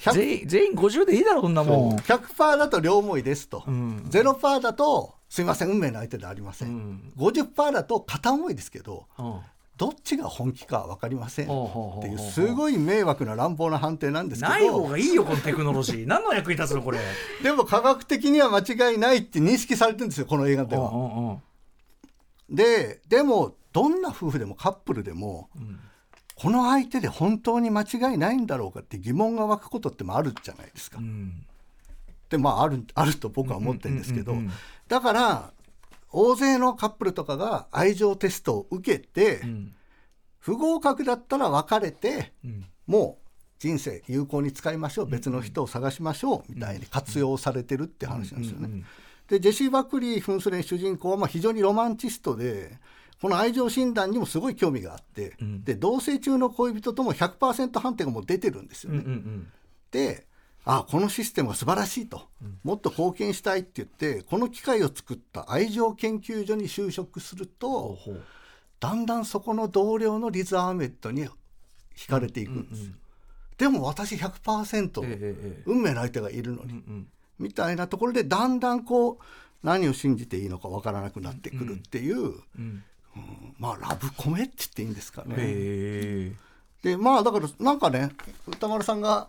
[0.00, 1.96] 100全員全員50でいいだろそんなもん。
[1.96, 4.06] 100%だと両思いですと、ん。
[4.10, 7.12] 0%だとすいません運命の相手ではありません、うん。
[7.16, 9.40] 50%だと片思いですけどうん。
[9.76, 11.46] どっちが本気か分かりません。
[11.46, 11.48] っ
[12.00, 16.06] ていうすごい迷惑な乱暴な判定なんですけない方どがいいよこのテクノロジー。
[16.08, 17.00] 何の役に立つのこれ。
[17.42, 21.38] でも科学的には間違いないって認識されてるんですよこの映画では。
[22.48, 25.50] ででもどんな夫婦でもカップルでも、
[26.36, 30.98] この相手で本当に間違いないんだろうかって疑問が湧くことってもあるじゃないですか。
[30.98, 31.44] うん。
[32.30, 34.56] でまああるあると僕は思ってるんですけど、うんうんうんうん。
[34.88, 35.52] だから
[36.10, 39.74] 大勢のカップルとかが愛情テストを受けて、うん。
[40.38, 42.64] 不合格だったら別れて、ん。
[42.86, 43.24] もう
[43.58, 48.84] 人生有効に使いましょう別の人を探しましょうみたいに活用されてるって話なんですよね。
[49.26, 52.78] でジェシー・バックリー扮する主人公はまあ非常にロマンチストで
[53.24, 58.98] この愛情診断にもすごい興味があって、で同棲中の恋人とも100%判定がもう出てるんですよね。
[58.98, 59.52] うんうん
[59.90, 60.26] で
[60.66, 62.28] あこのシステムが素晴らしいと、
[62.64, 68.22] もっと貢献したいって言ってこの機械を作った愛情研究所に就職すると、ほうほう。
[68.78, 71.26] だんだんそこの同僚のリズ・アーメットに
[71.96, 72.90] 惹かれていくんです、
[73.56, 77.08] でも私100%、ええええ運命の相手がいるのに、うん。
[77.38, 79.18] みたいなところでだんだんこう
[79.62, 82.84] 何を信じていいのかわからなくなってくるっていう、うんうん
[83.58, 85.34] まあラブコメって言っていいんですかね。
[85.38, 86.32] へ
[86.82, 88.10] でまあだからなんかね
[88.46, 89.28] 歌丸さんが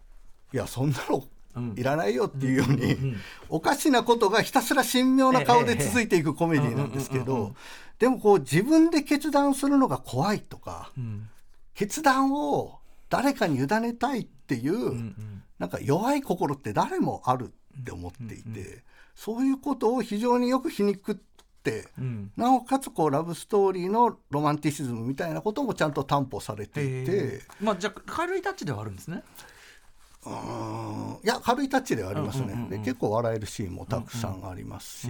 [0.52, 1.24] 「いやそんなの
[1.56, 1.74] うん。
[1.76, 3.16] いらないよ」っていうように、
[3.48, 7.56] おかしなことがひたすら神妙な顔で続いていくコメディなんですけうんうんうんうんど
[7.98, 11.28] でもこう自分で決断するのが怖いとかえうん。
[11.74, 12.78] 決断を
[13.08, 18.82] 誰かに委ねたいっていう、うんなんか弱い心って誰もあるって思っていて、
[19.14, 21.22] そういうことを非常によく皮肉って
[21.98, 22.32] うん。
[22.36, 27.42] なおかつこうラブストーリーのロマンティシズムみたいなこともちゃんと担保されていて。
[27.60, 29.22] まあじゃあ軽いタッチではあるんですね。
[30.24, 31.20] うーん。
[31.22, 32.70] いや軽いタッチではありますね、うんうんうんうん。
[32.70, 35.08] で結構笑えるシーンもたくさんありますし、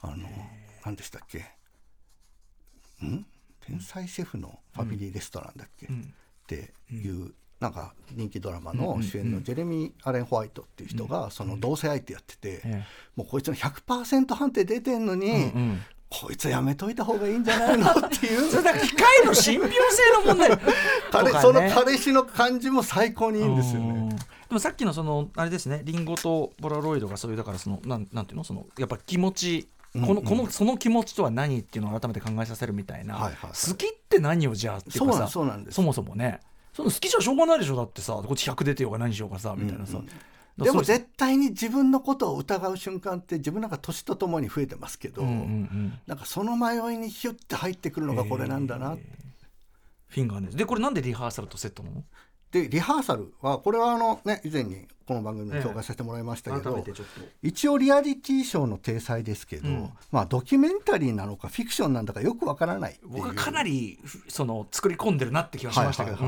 [0.00, 0.28] あの
[0.84, 1.38] 何でしたっけ？
[3.04, 3.26] ん？
[3.66, 6.00] 天才シェフのファミリーレストランだっけ、ん。
[6.00, 12.84] っていう、なんか人気ドラマの主演のジェレミー・アレン・ホワイトっていう人がその同性相手やってて、え
[13.16, 18.48] もうこいつの100%判定出てんのに、うんこいつやめといた方がいいんじゃないのっていう。
[18.48, 20.58] それだ機械の信憑性の問題。
[21.10, 21.40] 彼ね。
[21.40, 23.88] その彼氏の感じも最高にいいんですよね。
[23.88, 24.18] うんで
[24.50, 28.44] もさっきのそのあれですねリンゴとポラロイドがそういうだからそのなんなんていうの？
[28.44, 33.50] そのやっぱ気持ちこのこのその気持ちとは何っていうのを改めて考えさせるみたいな、はいはいはい。
[33.50, 35.74] 好きって何をじゃあっていうかさそうなんそうなんです。
[35.76, 36.40] そもそもね
[36.74, 45.98] その好きじゃしょうがないでしょだってさこっち100出てようが何しようがさみたいなさ、でもだから絶対に自分のことを疑う瞬間って自分なんか年とともに増えてますけど、そううんうんうん。
[46.06, 48.98] なんかその迷いにヒュッて入ってくるのがこれなんだな、
[50.08, 52.02] フィンガーネでこれなんでリハーサルとセットなの？
[52.54, 57.20] でリハーサルはこれはあのね以前にこの番組で紹介させてもらいましたけど、改めてちょっと。
[57.42, 59.90] 一応リアリティショーの体裁ですけど、うん。
[60.12, 63.10] まあドキュメンタリーなのかフィクションなんだかよくわからないっていう。
[63.10, 63.98] 僕はかなり
[64.28, 66.18] その作り込んでるなって気がしましたけど、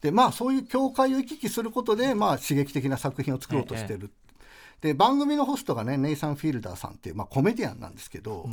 [0.00, 4.10] でまあそういう境界を行き来することで、まあ、刺激的な作品を作ろうとしてる、
[4.80, 8.48] で番組のホストがねネイサン・フィールダーさんっていう、まあ、コメディアンなんですけど、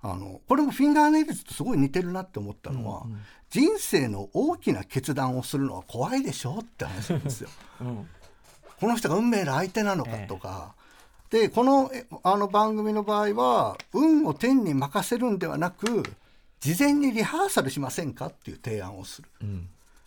[0.00, 3.06] あのこれもフィンガーネイルズとすごい似てるなって思ったのは、
[3.50, 7.48] 人生の大きな決断をするのは怖いでしょって話なんですよ。
[7.82, 8.08] うん
[8.80, 10.74] この人が運命の相手なのかとか、
[11.30, 16.04] でこのえあの番組の場合は運を天に任せるんではなく
[16.60, 19.28] 事前にリハーサルしませんかっていう提案をする。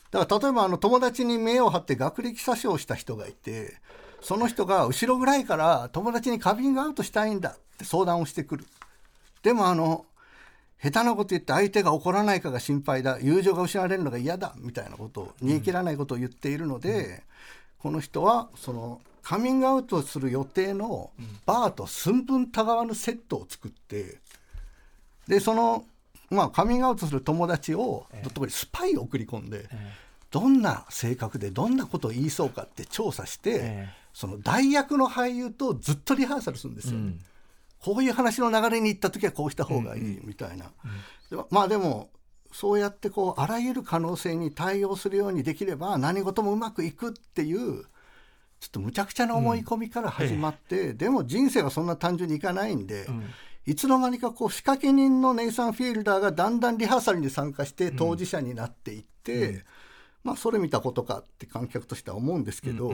[0.10, 3.76] だから例えばあの友達に目を張って学歴詐称した人がいて
[4.22, 8.66] その人が後ろぐらいから友達にカミングアウトしたいんだって相談をしてくる。
[9.44, 10.06] でもあの
[10.82, 13.20] 下手なこと言って相手が怒らないかが心配だ。
[13.22, 14.54] 友情が失われるのが嫌だ。
[14.58, 17.22] みたいなことを煮え切らないことを言っているので、
[17.78, 21.12] この人はそのカミングアウトする予定の
[21.46, 24.20] バーと寸分たがわぬセットを作って
[25.28, 25.86] でその、
[26.30, 29.70] まあ、カミングアウトする友達をどっとこにスパイを送り込んで、
[30.32, 33.90] どんな性格でどんなことを言いそうかって調査して、ええ。
[34.14, 37.00] その代役の俳優とずっとリハーサルするんですよ。
[37.00, 37.14] ね。
[37.82, 40.72] こういう話の流れに行った時はこうした方がいいみたいな。
[41.30, 42.10] でもまあでも
[42.52, 47.84] そうやってこうあらゆる可能性に対応するようにできれば何事もうまくいくっていう
[48.60, 53.08] ちょっとむちゃくちゃな思い込みから始まって、でも人生はそんな単純にいかないんで、
[53.66, 59.64] いつの間にかこう仕掛け人のネイサン・フィールダーがだんだんリハーサルに参加して当事者になっていって、
[60.24, 62.94] まあそれ見たことかって観客としては思うんですけど、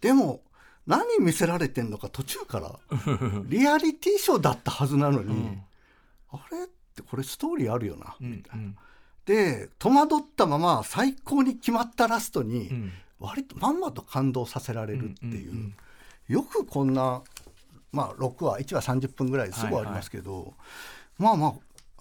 [0.00, 0.40] でも
[0.88, 2.74] 何見せられてんのか途中から。
[3.44, 5.58] リアリティショーだったはずなのに、
[6.32, 8.72] あれってこれストーリーあるよな、みたいな。
[9.26, 15.74] で戸惑ったまま最高に決まったラストに、割とまんまと感動させられるっていう,、
[16.28, 17.22] よくこんな、
[17.92, 20.54] まあ、6話1話30分ぐらいですぐありますけど、
[21.18, 21.54] まあまあ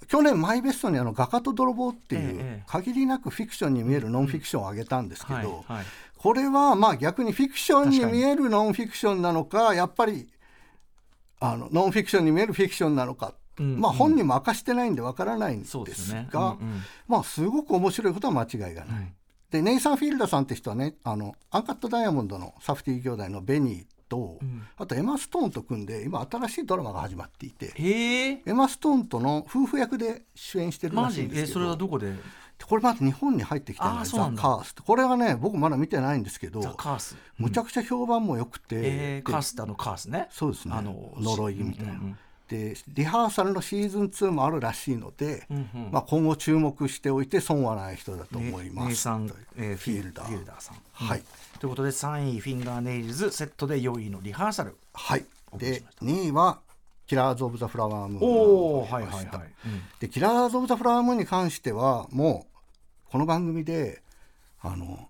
[0.07, 5.85] 去年マイベストにあの「画家と泥棒」っていうええ限りなくフィクションに見えるノンフィクションをあげたんですけど、はいはい
[6.17, 10.27] これはまあ逆にフィクションに見えるノンフィクションなのかやっぱり
[11.39, 16.27] あのノンフィクションに見えるフィクションなのか、うんまあ本人も明かしてないんでわからないんですそうですね。
[16.31, 16.81] が、うんうん。
[17.07, 19.13] まあすごく面白いことは間違いがない。
[19.49, 24.39] でネイサン・フィールダーさんって人はねあのアンカット・ダイヤモンドのサフティ兄弟のベニーと、
[24.77, 31.45] あとエマ・ストーンと組んで今新しいドラマが始まっていてエマ・ストーンとの夫婦役で主演してるらマしいんですけど。
[31.45, 31.51] ジ？
[31.51, 32.13] えそれはどこで？
[32.65, 34.83] これまだ日本に入ってきてないザ・カースト。
[34.83, 40.27] これはね僕まだ見てないんですけどザ・カースむちゃくちゃ評判も良くて、えー、でカースってあのカースね。
[40.31, 40.73] そうですね。
[40.75, 42.17] あの呪いみたいな、うんうんうん。
[42.47, 45.89] でリハーサルのシーズン2もあるらしいので、んうん。
[45.91, 50.25] まあ、今後注目しておいて損はない人だと思います、えーフィールダー。
[50.27, 50.61] フィールダー。
[50.61, 50.77] さん。
[50.91, 51.23] はい、
[51.59, 54.75] ということで3位フィンガーネイルズセットで4位のリハーサル。
[54.93, 55.25] はい、
[55.57, 56.59] で2位は
[57.07, 62.45] キラーズ・オブ・ザ・フラワームーンはいはい、うんでキラーズ・オブ・ザ・フラワームーンに関してはも
[63.07, 64.01] うこの番組で
[64.61, 65.06] あの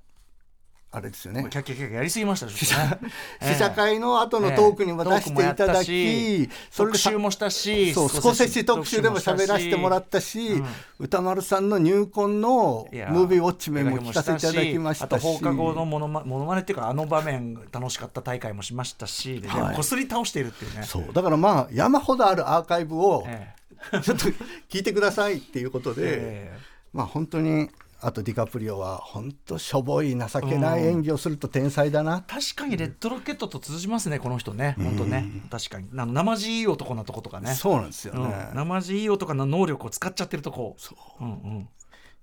[0.89, 1.45] あれですよね。
[1.49, 3.11] キャッキャキャやりすぎましたでし試ょうね
[3.41, 6.49] 写試写会の後のトークにも出していただき、ええ。
[6.71, 10.65] それで特集もしたしそう少し特集でも喋らせてもらったし、うん
[10.99, 15.07] 歌丸さんの入婚のムービーウォッチメンも聞かせていただきましたし。
[15.07, 19.75] あと放課後のものまものまねっていうかあの場面楽しかった大会もしましたしではい。
[19.75, 20.83] こすり倒しているっていうね。
[20.83, 21.13] そう。
[21.13, 23.53] だからまあ山ほどあるアーカイブをえ。
[24.01, 24.25] ちょっと
[24.69, 26.59] 聞いてくださいっていうことで、ええ。
[26.93, 27.69] まあ本当に
[28.07, 34.75] あとディカプリオは本当しょぼい情けない演技をすると天才だな、確かにレッドロケットと通じますねこの人ね。
[34.77, 35.25] 本当ね。
[35.51, 35.89] 確かに。
[35.97, 37.53] あの生地いい男なとことかね。
[37.53, 38.29] そうなんですようん。
[38.29, 41.69] ね、生地いい男の能力を使っちゃってるとこそう、んうん、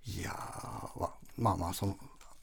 [0.07, 0.35] いや
[1.37, 1.99] まあまあその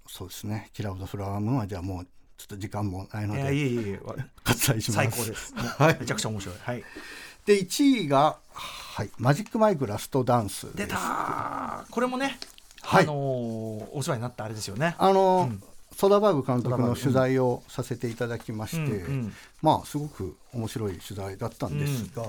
[0.08, 2.06] そうですね「キラウドフラワームーン」はじゃあもう
[2.38, 4.02] ちょっと時間もないのいやいでえいえいえ。
[4.04, 4.92] 割愛します。
[4.92, 5.98] 最高です、 はい。
[6.00, 6.56] めちゃくちゃ面白い。
[6.62, 6.84] はい。
[7.48, 10.88] で1位が、はい「マジックマイクラストダンス」です。
[10.88, 11.90] 出たー。
[11.90, 12.38] これもね、はい
[12.84, 14.96] あのーお世話になったあれですよね。
[14.98, 15.64] あの、うん。
[15.96, 19.04] ソダバーグ監督の取材をさせていただきまして、
[19.62, 22.24] まあすごく面白い取材だったんですが、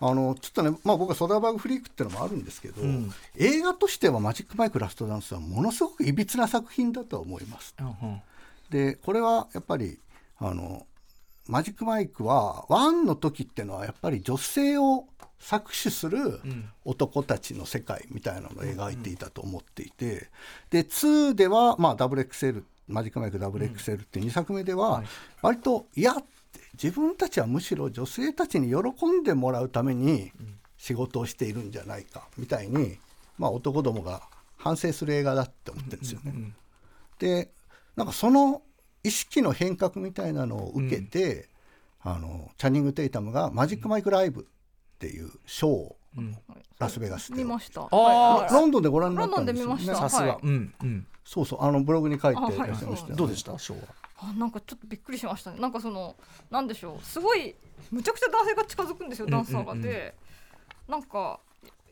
[0.00, 3.12] あのちょっとね、まあ、僕はソダバーグフリークっていうのもあるんですけど、うん。
[3.36, 7.74] 映画としては「マジック・マイク・ラスト・ダンス」はものすごくいびつな作品だとは思います。
[7.80, 8.22] うんうん。
[8.70, 9.98] でこれはやっぱり
[10.38, 10.86] あの
[11.48, 15.06] マジック・マイクは1の時っていうのはやっぱり女性を
[15.42, 16.70] 搾取するん。
[16.84, 20.28] 男たちの世界みたいなのを描いていたと思っていて、
[20.70, 25.02] で2では、まあ、WXL マジック・マイク WXL って2作目では
[25.40, 26.22] 割といやって
[26.74, 30.32] 自分たちはむしろ女性たちに喜んでもらうために
[30.78, 32.98] 仕事をしているんじゃないかみたいに、
[33.38, 34.22] まあ、男どもが
[34.56, 36.52] 反省する映画だって思ってるんですよね。
[37.18, 37.50] で
[37.96, 38.62] なんかその
[39.04, 41.48] 意識の変革みたいなのを受けて、
[42.02, 44.46] あのチャニング・テイタムがマジック・マイク・ライブ
[45.06, 46.36] っていうショーをうん
[46.78, 47.38] ラスベガスで。
[47.38, 47.88] 見ました。
[47.90, 48.52] あはい。
[48.52, 50.08] ロンドンでご覧になったんですよねロンドンで見ました。
[50.08, 50.38] さすが、はい。
[50.42, 51.06] うんうん。
[51.24, 53.16] そうそうあのブログに書いてらっしゃいましたよね。
[53.16, 53.58] どうでした？
[53.58, 53.86] ショーは。
[54.18, 55.58] あなんかちょっとびっくりしましたね。
[55.58, 56.14] なんかその
[56.50, 57.04] なんでしょう。
[57.04, 57.54] すごい
[57.90, 59.78] むちゃくちゃ男性が近づくんですよダンサーがうん。
[59.78, 60.14] うんうんで、
[60.88, 61.40] なんか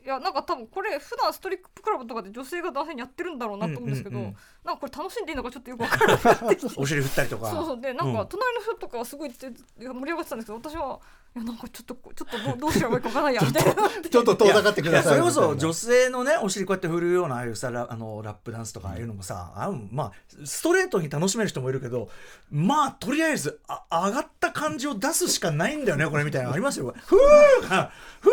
[0.03, 4.35] いやなんか多分これ普段ストリップクラブとかで女性が男性にやってるんだろうなと思うんですけど、うんうんうん。
[4.65, 7.49] なんかこれ楽しんでいいのかちょっとよくわからなくて お尻振ったりとか。
[7.51, 7.81] そうそう。
[7.81, 10.99] でなんうんか隣の人とかはすごいって盛り上がってたんですけど私は
[11.33, 13.89] いやなんかちょっとちょっとどうどうしればいいかわからないやみたいな。
[13.89, 20.11] ちょっと遠ざかってくださいそれこそ女性のねお尻こうやって振るようなああいうさラあのラップダンスとかああいうのもさ、あうんまあ
[20.45, 22.09] ストレートに楽しめる人もいるけど
[22.51, 26.93] まあとりあえずあ上がった感じを出すしかないんだよねこれみたいなのありますよ。
[27.05, 28.29] ふーが ふ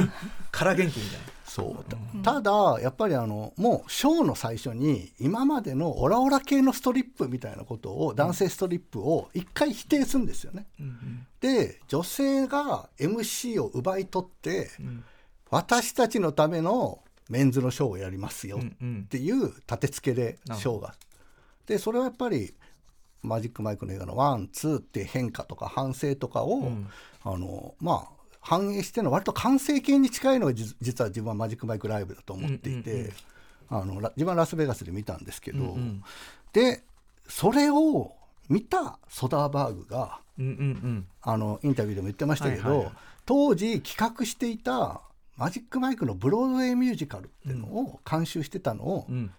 [0.00, 0.10] ー
[0.50, 1.33] から元気みたいな。
[1.54, 2.22] そう。
[2.24, 10.66] ただやっぱりあのもうショーの最初に今までのオラオラ系のストリップみたいなことを男性ストリップを一回否定するんですよね。
[11.40, 14.68] で女性が MC を奪い取って、
[15.48, 16.98] 私たちのための
[17.28, 19.02] メンズのショーをやりますようんうん。
[19.04, 20.94] っていう立て付けでショーが。
[21.66, 22.52] でそれはやっぱり
[23.22, 26.68] マジック・マイクの映画のワンツーって変化とか反省とかを、
[27.22, 28.13] あのまあ
[28.44, 33.10] 反映しての割と完成形に近いのがじ実は自分はマジック・マイクライブだと思っていて、
[33.70, 36.02] あのラ自分はラスベガスで見たんですけど、うんうん。
[36.52, 36.84] で
[37.26, 38.12] それを
[38.50, 41.06] 見たソダーバーグがうんうんうん。
[41.22, 42.94] あのインタビューでも言ってましたけど、はいはいはい。
[43.24, 45.00] 当時企画していた
[45.38, 49.32] マジック・マイクのブロードウェイミュージカルっていうのを監修してたのを、うん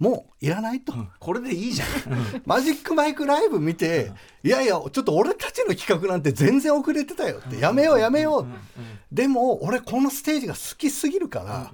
[0.00, 0.94] もういらないと。
[1.18, 1.88] これでいいじゃん。
[2.46, 4.10] マジックマイクライブ見て、
[4.42, 8.46] いやいや、ちょっと俺たちの企画なんて全然遅れてたよって、やめようやめよう。
[9.14, 11.70] でも、俺このステージが好きすぎるから、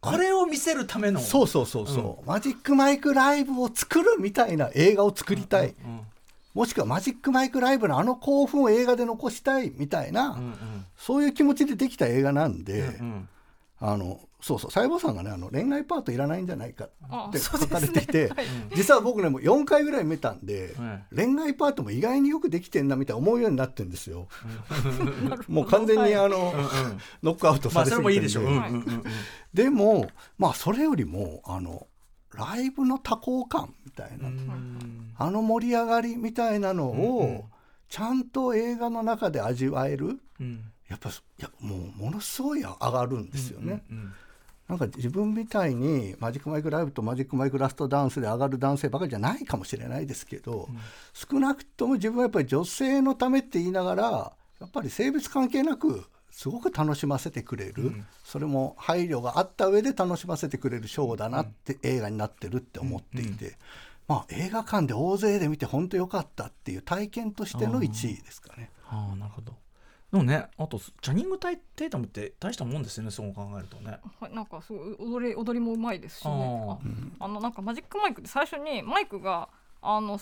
[0.00, 1.18] これを見せるための。
[1.18, 5.74] そうそうそうそう、マジックマイクライブを作るみたいな映画を作りたい。
[6.54, 10.38] もしくはマジックマイクライブのあの興奮を映画で残したいみたいな、
[10.96, 13.28] そういう気持ちでできた映画なんで、うん。
[13.80, 18.46] あのそうそう細胞さんがねあの恋愛パートいらないんじゃないかって書かれていて、はい。
[18.76, 24.28] 実は僕ねもう4回ぐらい見たんで、は恋愛パートも意外によくできてんなみたいな思うようになってるんですよ。
[25.48, 26.54] もう完全にあの、
[27.22, 28.44] ノックアウトまあされてるんそれもいいでしょう。
[28.44, 29.02] うんうんうん
[29.52, 31.86] でもまあそれよりもあの
[32.34, 34.28] ライブの多幸感みたいな、
[35.16, 37.46] あの盛り上がりみたいなのを、
[37.88, 43.82] ちゃんと映画の中で味わえるうんやっぱいやもうものすごい上がるんですよね。
[43.90, 44.12] うん
[44.68, 50.68] なんか自分みたいにマジックマイクライブとマジックマイクラストダンスで上がる男性ばかりじゃないかもしれないですけど、
[51.14, 57.92] 少なくとも自分はやっぱり女性のためって言いながらやっぱり性別関係なくすごく楽しませてくれる、
[58.22, 63.56] それも配慮があった上で楽しませてくれるショーだなって、映画になってるって思っていて、
[64.06, 68.70] まあ映画館で大勢で見て本当良かったっていう体験としての1位ですかね。
[68.86, 69.54] ああなるほど。
[70.12, 73.98] でもねあとチャニングタイテータムって大したもんですよねそう考えるとね。
[74.20, 76.30] はい、なんかすごい踊り踊りもうまいですしね。
[76.30, 76.78] あ
[77.20, 79.50] ああのなんかマジックマイクって最初にマイクが
[79.82, 80.18] あの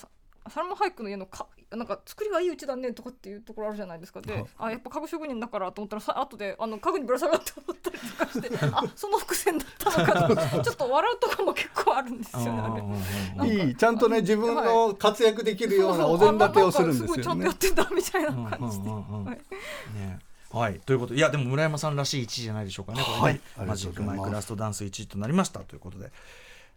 [0.49, 4.21] ササルマン・ハイクの家のかなんか作りがいいうちだねとかっていうところあるじゃないですか。
[4.21, 12.61] であやっぱ家具職人だからと思ったらさ後であの家具にぶら下がって思ったりとかして あその伏線だったのかと ちょっと笑うところも結構あるんですよね
[13.37, 13.67] あれ。
[13.67, 18.89] いいちゃんとね自分の活躍できるようなお膳立てをするんですあなんかごいちゃよねんとやってんだみたいな感じで。
[18.89, 19.99] はい。
[19.99, 20.19] ね。
[20.49, 20.79] はい。
[20.79, 23.03] ということでいやでも村山さんらしい1位じゃないでしょうかね。
[23.03, 23.67] これね、はい。
[23.67, 26.11] マジックマイクラストダンス1位となりましたということで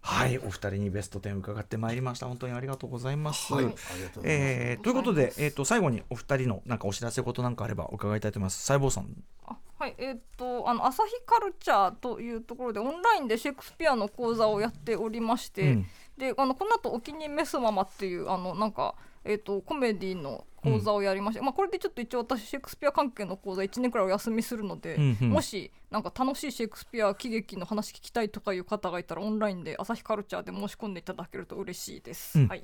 [0.02, 2.26] はいお二人にベスト10伺ってまいりました。
[2.26, 3.78] 本当にありがとうございます、はいありが
[4.10, 4.44] とうございます。
[4.44, 8.62] えーということで、えー、と最後にお二人のなんかお知らせことなんかあれば伺いたいと思います。
[8.62, 9.06] 細胞さん。
[9.46, 15.86] あはいえーっとあの朝日カルチャーというところでオンラインでシェイクスピアの講座をやっておりまして、うん。
[16.18, 18.94] であのこの後お気に召すままっていうあのなんか
[19.24, 25.30] えーっとコメディの講座をやりまして、まあこれでちょっと一応私シェイクスピア関係の講座1年くらいお休みするので、うんうん。
[25.30, 32.38] もしなんか楽しいシェイクスピア喜劇の話聞きたいとかいう方がいたらオンラインで朝日カルチャーで申し込んでいただけると嬉しいです。
[32.38, 32.62] うんはい。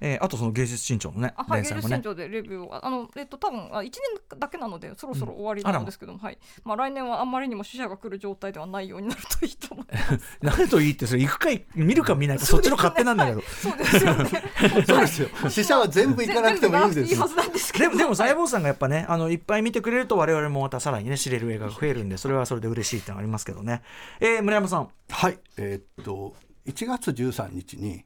[0.00, 3.92] えーあとその芸術新潮のねあはい、ね芸術新潮でレビューをあのえっと多分あ1年
[4.38, 10.38] だけなのでそろそろ終わりなんですけども、はいまあ来年はあんまりにも死者が来る状態ではないようになるといいと思います。
[10.40, 14.30] 何といいってそれ行くかい見るか見ないかそっちの勝手なんだけど そうですよね。
[14.86, 17.84] そうですよ死者は全部行かなくてもいいんですいはずなんですけど。
[17.86, 23.82] でもでも細胞さんがやっぱねあのいっぱい見てくれると我々もまたさらにね知れる映画が増えるんでそれはそれで嬉しいってありますけどね、
[24.20, 24.88] えー村山さん。
[25.10, 25.38] はい。
[25.56, 26.34] えーっと
[26.66, 28.04] 1月13日に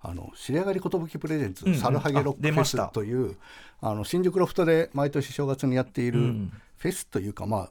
[0.00, 1.78] あの白上がり寿プレゼンツ、うんうん。
[1.78, 3.36] サルハゲロッあクフェスという
[3.80, 6.52] あの新宿ロフトで毎年正月にやっているうん。
[6.76, 7.70] フェスというか、まあ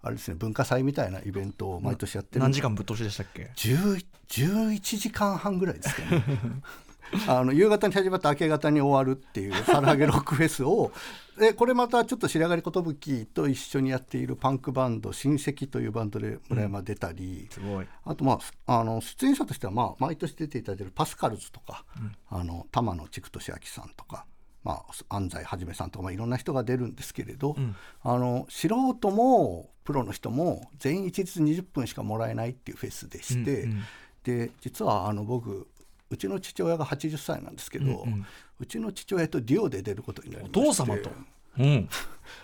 [0.00, 2.40] あれですね文化祭みたいなイベントを毎年やってる。
[2.42, 6.24] 何時間ぶっ通しでしたっけ？10 11時間半ぐらいですかね
[7.26, 10.92] あの夕方に始まって明け方に終わるっていうサルハゲロックフェスを
[11.38, 17.86] でこれまたちょっと白上がり寿と一緒にやっているパンクバンド親戚というバンドで村山出たり、すごい。
[18.04, 21.84] あとまああの出演者としてはまあ毎年出ていただいているパスカルズとか、
[22.28, 24.26] あの玉野千俊明さんとか。
[24.64, 27.56] まあ、安西はじめさんとか、まあ、いろんな人が出るんですけれど、
[28.02, 33.82] あの素人もプロの人も全員一律20分しかもらえないっていうフェスでして、うんうん。
[34.24, 35.68] で実はあの僕
[36.10, 38.26] うちの父親が80歳なんですけど、うんうん。
[38.60, 40.84] うちの父親とデュオで出ることになりおまして。
[40.84, 41.10] 父様と。
[41.58, 41.88] うん。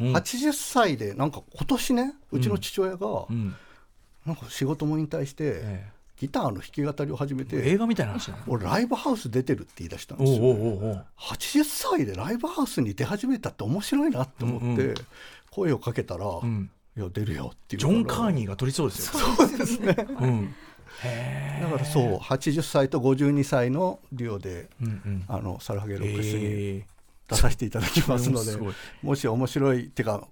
[0.01, 0.13] うん。
[0.17, 3.55] 80歳でなんか今年ねうちの父親がうん。
[4.27, 14.95] なんか仕事も引退して、えギターの弾き語りを始めえて映画みたいな話俺ライブハウス出てるって言い出したんおうですよ、おうおうおう80歳でライブハウスに出始めたって面白いなって思って、
[15.51, 16.71] 声をかけたら「ん。
[16.97, 19.21] いや出るよ」っていうジョン・カーーニーが取りそうですよ。
[19.37, 19.97] そうですね。
[20.21, 20.29] うん。
[20.29, 20.55] へ
[21.61, 25.25] だからそう80歳と52歳のデュオで、うんうん。
[25.29, 26.87] あのサルハゲロックスにえ
[27.29, 28.53] 出させていただきますので、
[29.03, 30.27] もし面白いっていうか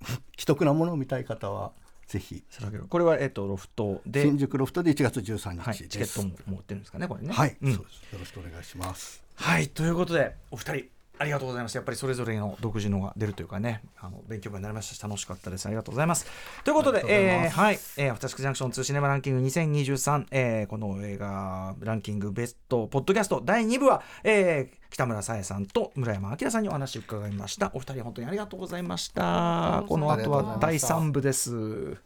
[0.38, 1.72] 既得なものを見たい方は
[2.06, 2.44] ぜひ。
[2.88, 4.22] これはえっとロフトで。
[4.22, 5.88] 新宿ロフトで1月13はい日です。
[5.88, 7.32] チケットも持ってるんですかねこれね。
[7.32, 7.74] はい、うん。
[7.74, 8.12] そうです。
[8.12, 9.22] よろしくお願いします。
[9.34, 9.68] はい。
[9.68, 10.84] ということでお二人
[11.18, 15.66] ありがとうございますやっぱりそれぞれの独自のが出るというかねあの勉強になりましたし楽しかったです。
[15.66, 16.26] ありがとうございます。
[16.64, 17.78] ということでとえーはい。
[17.96, 27.70] えーアフターシックスジャンクション2シネマランキング2023、えーこの映画ランキングベストポッドキャスト第2部は、えー北村沙耶さんと村山明さんにお話を伺いました。
[27.74, 29.84] お二人本当にありがとうございました。
[29.88, 31.96] この後は第3部です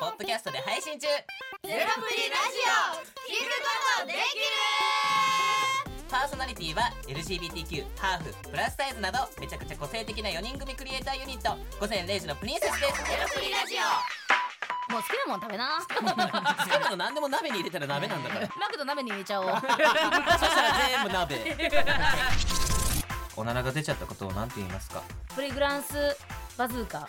[0.00, 1.08] ポッドキャストで配信中。
[1.08, 1.18] ゼロ
[1.66, 3.02] プリラジオ。
[3.26, 4.22] 聞くことできる。
[6.08, 13.04] パーソナリティは LGBTQ ハーフプラスサイズなどめちゃくちゃ個性的な4人組クリエイターユニット午前0時のプリンセスです。
[13.10, 14.92] ゼロプリラジオ。
[14.92, 15.82] もう好きなもん食べな。
[15.82, 18.48] 好きなの何でも鍋に入れたら鍋なんだから。
[18.54, 19.48] マクド鍋に入れちゃおう。
[19.50, 21.42] そしたら全部鍋。
[23.34, 25.02] おならが出ちゃったことを何て言いますか？
[25.34, 26.16] プリグランス
[26.56, 27.08] バズーカ